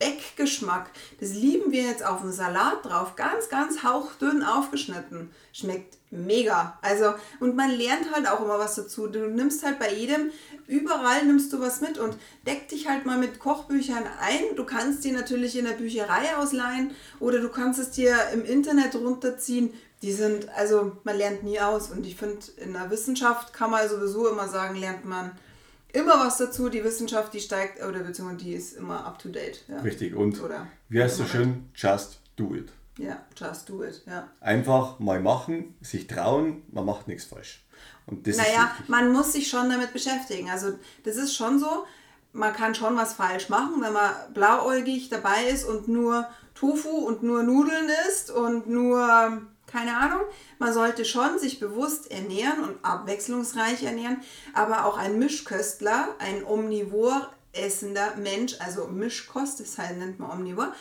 Speckgeschmack. 0.00 0.90
Das 1.20 1.34
lieben 1.34 1.72
wir 1.72 1.82
jetzt 1.82 2.04
auf 2.04 2.22
dem 2.22 2.32
Salat 2.32 2.84
drauf. 2.84 3.16
Ganz, 3.16 3.48
ganz 3.48 3.82
hauchdünn 3.82 4.42
aufgeschnitten. 4.42 5.30
Schmeckt 5.52 5.98
mega. 6.10 6.78
Also, 6.82 7.14
und 7.38 7.54
man 7.54 7.70
lernt 7.70 8.12
halt 8.14 8.26
auch 8.26 8.40
immer 8.42 8.58
was 8.58 8.76
dazu. 8.76 9.06
Du 9.08 9.28
nimmst 9.28 9.64
halt 9.64 9.78
bei 9.78 9.92
jedem, 9.92 10.30
überall 10.66 11.26
nimmst 11.26 11.52
du 11.52 11.60
was 11.60 11.80
mit 11.80 11.98
und 11.98 12.16
deck 12.46 12.68
dich 12.68 12.88
halt 12.88 13.04
mal 13.04 13.18
mit 13.18 13.38
Kochbüchern 13.38 14.04
ein. 14.20 14.56
Du 14.56 14.64
kannst 14.64 15.04
die 15.04 15.12
natürlich 15.12 15.56
in 15.56 15.66
der 15.66 15.72
Bücherei 15.72 16.36
ausleihen 16.36 16.92
oder 17.20 17.40
du 17.40 17.50
kannst 17.50 17.78
es 17.78 17.90
dir 17.90 18.16
im 18.32 18.44
Internet 18.44 18.94
runterziehen. 18.94 19.74
Die 20.02 20.12
sind, 20.12 20.48
also 20.56 20.96
man 21.04 21.18
lernt 21.18 21.42
nie 21.42 21.60
aus 21.60 21.90
und 21.90 22.06
ich 22.06 22.16
finde, 22.16 22.38
in 22.56 22.72
der 22.72 22.90
Wissenschaft 22.90 23.52
kann 23.52 23.70
man 23.70 23.86
sowieso 23.86 24.28
immer 24.28 24.48
sagen, 24.48 24.76
lernt 24.76 25.04
man 25.04 25.32
immer 25.92 26.18
was 26.18 26.38
dazu. 26.38 26.68
Die 26.68 26.84
Wissenschaft, 26.84 27.32
die 27.32 27.40
steigt, 27.40 27.82
oder 27.82 28.00
beziehungsweise 28.00 28.44
die 28.44 28.54
ist 28.54 28.76
immer 28.76 29.04
up 29.04 29.18
to 29.18 29.28
date. 29.28 29.64
Ja. 29.68 29.80
Richtig, 29.80 30.14
und 30.14 30.40
oder 30.42 30.66
wie 30.88 31.02
heißt 31.02 31.16
so 31.16 31.24
schön? 31.24 31.70
Just 31.74 32.20
do 32.36 32.54
it. 32.54 32.70
Ja, 32.98 33.20
just 33.36 33.68
do 33.68 33.82
it, 33.82 34.02
ja. 34.06 34.28
Einfach 34.40 34.98
mal 34.98 35.20
machen, 35.20 35.74
sich 35.80 36.06
trauen, 36.06 36.62
man 36.70 36.84
macht 36.84 37.08
nichts 37.08 37.24
falsch. 37.24 37.64
Und 38.06 38.26
das 38.26 38.36
naja, 38.36 38.74
man 38.88 39.12
muss 39.12 39.32
sich 39.32 39.48
schon 39.48 39.70
damit 39.70 39.92
beschäftigen. 39.92 40.50
Also 40.50 40.72
das 41.04 41.16
ist 41.16 41.34
schon 41.34 41.58
so, 41.58 41.86
man 42.32 42.52
kann 42.52 42.74
schon 42.74 42.96
was 42.96 43.14
falsch 43.14 43.48
machen, 43.48 43.80
wenn 43.80 43.92
man 43.92 44.12
blauäugig 44.34 45.08
dabei 45.08 45.44
ist 45.44 45.64
und 45.64 45.88
nur 45.88 46.26
Tofu 46.54 46.90
und 46.90 47.22
nur 47.22 47.42
Nudeln 47.42 47.88
isst 48.08 48.30
und 48.30 48.68
nur, 48.68 49.42
keine 49.70 49.96
Ahnung. 49.96 50.20
Man 50.58 50.72
sollte 50.72 51.04
schon 51.04 51.38
sich 51.38 51.60
bewusst 51.60 52.10
ernähren 52.10 52.64
und 52.64 52.84
abwechslungsreich 52.84 53.82
ernähren, 53.82 54.20
aber 54.54 54.84
auch 54.84 54.96
ein 54.96 55.18
Mischköstler, 55.18 56.08
ein 56.18 56.44
omnivor 56.44 57.30
essender 57.52 58.16
Mensch, 58.16 58.56
also 58.60 58.86
Mischkost, 58.86 59.60
das 59.60 59.78
heißt, 59.78 59.98
nennt 59.98 60.18
man 60.18 60.30
omnivor, 60.30 60.72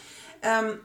ähm, 0.42 0.80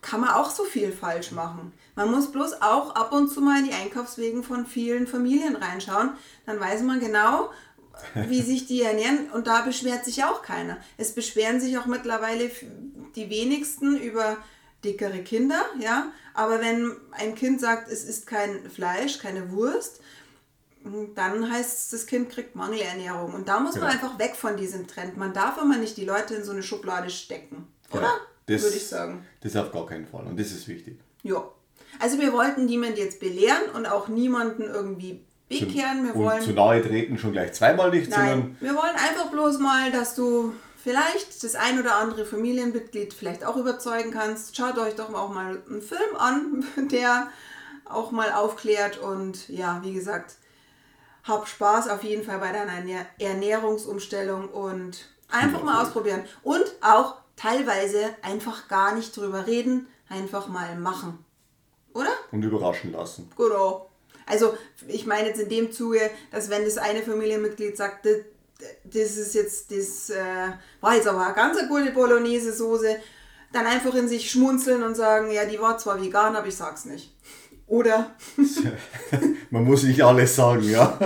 kann 0.00 0.20
man 0.20 0.30
auch 0.30 0.50
so 0.50 0.64
viel 0.64 0.92
falsch 0.92 1.30
machen. 1.32 1.72
Man 1.94 2.10
muss 2.10 2.32
bloß 2.32 2.62
auch 2.62 2.94
ab 2.94 3.12
und 3.12 3.28
zu 3.28 3.40
mal 3.40 3.58
in 3.58 3.66
die 3.66 3.74
Einkaufswegen 3.74 4.42
von 4.42 4.66
vielen 4.66 5.06
Familien 5.06 5.56
reinschauen. 5.56 6.10
Dann 6.46 6.60
weiß 6.60 6.82
man 6.82 7.00
genau, 7.00 7.50
wie 8.14 8.42
sich 8.42 8.66
die 8.66 8.82
ernähren 8.82 9.30
und 9.30 9.46
da 9.46 9.62
beschwert 9.62 10.04
sich 10.04 10.24
auch 10.24 10.42
keiner. 10.42 10.78
Es 10.96 11.14
beschweren 11.14 11.60
sich 11.60 11.78
auch 11.78 11.86
mittlerweile 11.86 12.50
die 13.14 13.30
wenigsten 13.30 13.96
über 13.96 14.38
dickere 14.84 15.22
Kinder, 15.22 15.64
ja. 15.78 16.12
Aber 16.34 16.60
wenn 16.60 16.96
ein 17.12 17.34
Kind 17.34 17.60
sagt, 17.60 17.90
es 17.90 18.04
ist 18.04 18.26
kein 18.26 18.70
Fleisch, 18.70 19.18
keine 19.18 19.50
Wurst, 19.50 20.00
dann 21.14 21.50
heißt 21.50 21.78
es, 21.78 21.88
das 21.90 22.06
Kind 22.06 22.30
kriegt 22.30 22.56
Mangelernährung. 22.56 23.34
Und 23.34 23.48
da 23.48 23.60
muss 23.60 23.74
man 23.74 23.84
ja. 23.84 23.90
einfach 23.90 24.18
weg 24.18 24.34
von 24.34 24.56
diesem 24.56 24.86
Trend. 24.86 25.16
Man 25.16 25.32
darf 25.32 25.60
immer 25.60 25.76
nicht 25.76 25.96
die 25.96 26.04
Leute 26.04 26.34
in 26.34 26.44
so 26.44 26.52
eine 26.52 26.62
Schublade 26.62 27.10
stecken, 27.10 27.66
oder? 27.90 28.02
Ja. 28.02 28.20
Das, 28.46 28.62
würde 28.62 28.76
ich 28.76 28.86
sagen. 28.86 29.24
Das 29.42 29.54
auf 29.56 29.70
gar 29.70 29.86
keinen 29.86 30.06
Fall. 30.06 30.26
Und 30.26 30.38
das 30.40 30.50
ist 30.50 30.66
wichtig. 30.66 30.98
Ja. 31.22 31.44
Also 31.98 32.18
wir 32.18 32.32
wollten 32.32 32.66
niemanden 32.66 32.96
jetzt 32.96 33.20
belehren 33.20 33.70
und 33.74 33.86
auch 33.86 34.08
niemanden 34.08 34.62
irgendwie 34.62 35.20
bekehren. 35.48 36.04
Wir 36.04 36.16
und 36.16 36.24
wollen, 36.24 36.42
zu 36.42 36.52
nahe 36.52 36.82
treten 36.82 37.18
schon 37.18 37.32
gleich 37.32 37.52
zweimal 37.52 37.90
nicht, 37.90 38.10
nein, 38.10 38.30
sondern. 38.30 38.56
Wir 38.60 38.74
wollen 38.74 38.96
einfach 38.96 39.30
bloß 39.30 39.58
mal, 39.58 39.92
dass 39.92 40.14
du 40.14 40.54
vielleicht 40.82 41.42
das 41.44 41.54
ein 41.54 41.78
oder 41.78 41.96
andere 41.96 42.24
Familienmitglied 42.24 43.14
vielleicht 43.14 43.44
auch 43.44 43.56
überzeugen 43.56 44.10
kannst. 44.10 44.56
Schaut 44.56 44.78
euch 44.78 44.94
doch 44.94 45.12
auch 45.14 45.30
mal 45.30 45.62
einen 45.68 45.82
Film 45.82 46.16
an, 46.16 46.64
der 46.90 47.28
auch 47.84 48.10
mal 48.10 48.32
aufklärt 48.32 48.98
und 48.98 49.48
ja, 49.48 49.80
wie 49.82 49.92
gesagt, 49.92 50.36
hab 51.24 51.48
Spaß 51.48 51.88
auf 51.88 52.02
jeden 52.02 52.24
Fall 52.24 52.38
bei 52.38 52.52
deiner 52.52 53.06
Ernährungsumstellung 53.18 54.48
und 54.48 55.08
einfach 55.28 55.62
mal 55.62 55.82
ausprobieren. 55.82 56.24
Und 56.42 56.64
auch 56.80 57.16
teilweise 57.36 58.14
einfach 58.22 58.68
gar 58.68 58.94
nicht 58.94 59.16
drüber 59.16 59.46
reden, 59.46 59.86
einfach 60.08 60.48
mal 60.48 60.76
machen. 60.76 61.24
Oder? 61.94 62.10
Und 62.30 62.42
überraschen 62.42 62.92
lassen. 62.92 63.30
Genau. 63.36 63.90
Also 64.26 64.56
ich 64.86 65.06
meine 65.06 65.28
jetzt 65.28 65.40
in 65.40 65.48
dem 65.48 65.72
Zuge, 65.72 66.00
dass 66.30 66.50
wenn 66.50 66.64
das 66.64 66.78
eine 66.78 67.02
Familienmitglied 67.02 67.76
sagt, 67.76 68.06
das, 68.84 69.16
ist 69.16 69.34
jetzt, 69.34 69.70
das 69.70 70.10
äh, 70.10 70.52
war 70.80 70.94
jetzt 70.94 71.08
aber 71.08 71.24
eine 71.24 71.34
ganz 71.34 71.58
gute 71.68 71.90
Bolognese-Soße, 71.92 72.96
dann 73.52 73.66
einfach 73.66 73.94
in 73.94 74.08
sich 74.08 74.30
schmunzeln 74.30 74.82
und 74.82 74.94
sagen, 74.94 75.30
ja, 75.30 75.44
die 75.44 75.60
war 75.60 75.78
zwar 75.78 76.00
vegan, 76.00 76.36
aber 76.36 76.46
ich 76.46 76.56
sag's 76.56 76.84
nicht. 76.84 77.14
Oder? 77.66 78.16
Man 79.50 79.64
muss 79.64 79.84
nicht 79.84 80.02
alles 80.02 80.34
sagen, 80.34 80.68
ja. 80.68 80.98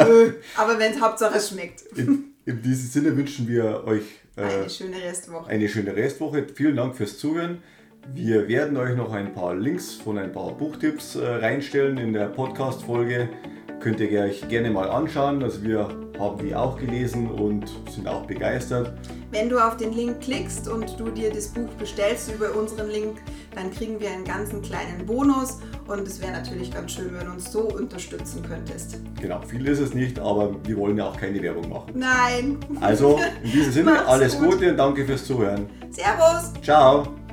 aber 0.57 0.79
wenn 0.79 0.93
es 0.93 1.01
Hauptsache 1.01 1.37
es 1.37 1.51
schmeckt. 1.51 1.83
In, 1.97 2.35
in 2.45 2.63
diesem 2.63 2.91
Sinne 2.91 3.17
wünschen 3.17 3.49
wir 3.49 3.85
euch 3.85 4.05
eine 4.37 4.69
schöne 4.69 5.01
Restwoche. 5.01 5.49
Eine 5.49 5.69
schöne 5.69 5.95
Restwoche. 5.95 6.47
Vielen 6.55 6.77
Dank 6.77 6.97
fürs 6.97 7.19
Zuhören. 7.19 7.63
Wir 8.13 8.49
werden 8.49 8.77
euch 8.77 8.97
noch 8.97 9.13
ein 9.13 9.33
paar 9.33 9.55
Links 9.55 9.95
von 9.95 10.19
ein 10.19 10.33
paar 10.33 10.53
Buchtipps 10.53 11.17
äh, 11.17 11.27
reinstellen 11.27 11.99
in 11.99 12.13
der 12.13 12.27
Podcast-Folge. 12.27 13.29
Könnt 13.81 14.01
ihr 14.01 14.21
euch 14.21 14.49
gerne 14.49 14.71
mal 14.71 14.89
anschauen. 14.89 15.43
Also 15.43 15.63
wir 15.63 15.89
haben 16.19 16.39
die 16.39 16.55
auch 16.55 16.79
gelesen 16.79 17.31
und 17.31 17.71
sind 17.91 18.09
auch 18.09 18.25
begeistert. 18.27 18.93
Wenn 19.31 19.49
du 19.49 19.59
auf 19.59 19.77
den 19.77 19.93
Link 19.93 20.21
klickst 20.21 20.69
und 20.69 20.99
du 20.99 21.11
dir 21.11 21.33
das 21.33 21.49
Buch 21.49 21.69
bestellst 21.79 22.33
über 22.33 22.55
unseren 22.55 22.89
Link, 22.89 23.19
dann 23.55 23.71
kriegen 23.71 24.01
wir 24.01 24.11
einen 24.11 24.25
ganzen 24.25 24.63
kleinen 24.63 25.05
Bonus 25.07 25.59
und 25.87 26.07
es 26.07 26.21
wäre 26.21 26.33
natürlich 26.33 26.73
ganz 26.73 26.93
schön, 26.93 27.13
wenn 27.13 27.27
du 27.27 27.33
uns 27.33 27.51
so 27.51 27.63
unterstützen 27.63 28.43
könntest. 28.47 28.99
Genau, 29.21 29.41
viel 29.43 29.67
ist 29.67 29.81
es 29.81 29.93
nicht, 29.93 30.19
aber 30.19 30.55
wir 30.65 30.77
wollen 30.77 30.97
ja 30.97 31.09
auch 31.09 31.17
keine 31.17 31.43
Werbung 31.43 31.69
machen. 31.69 31.93
Nein. 31.95 32.59
Also 32.81 33.19
in 33.43 33.51
diesem 33.51 33.73
Sinne, 33.73 34.07
alles 34.07 34.39
gut. 34.39 34.53
Gute 34.53 34.71
und 34.71 34.77
danke 34.77 35.05
fürs 35.05 35.25
Zuhören. 35.25 35.67
Servus. 35.91 36.53
Ciao. 36.63 37.24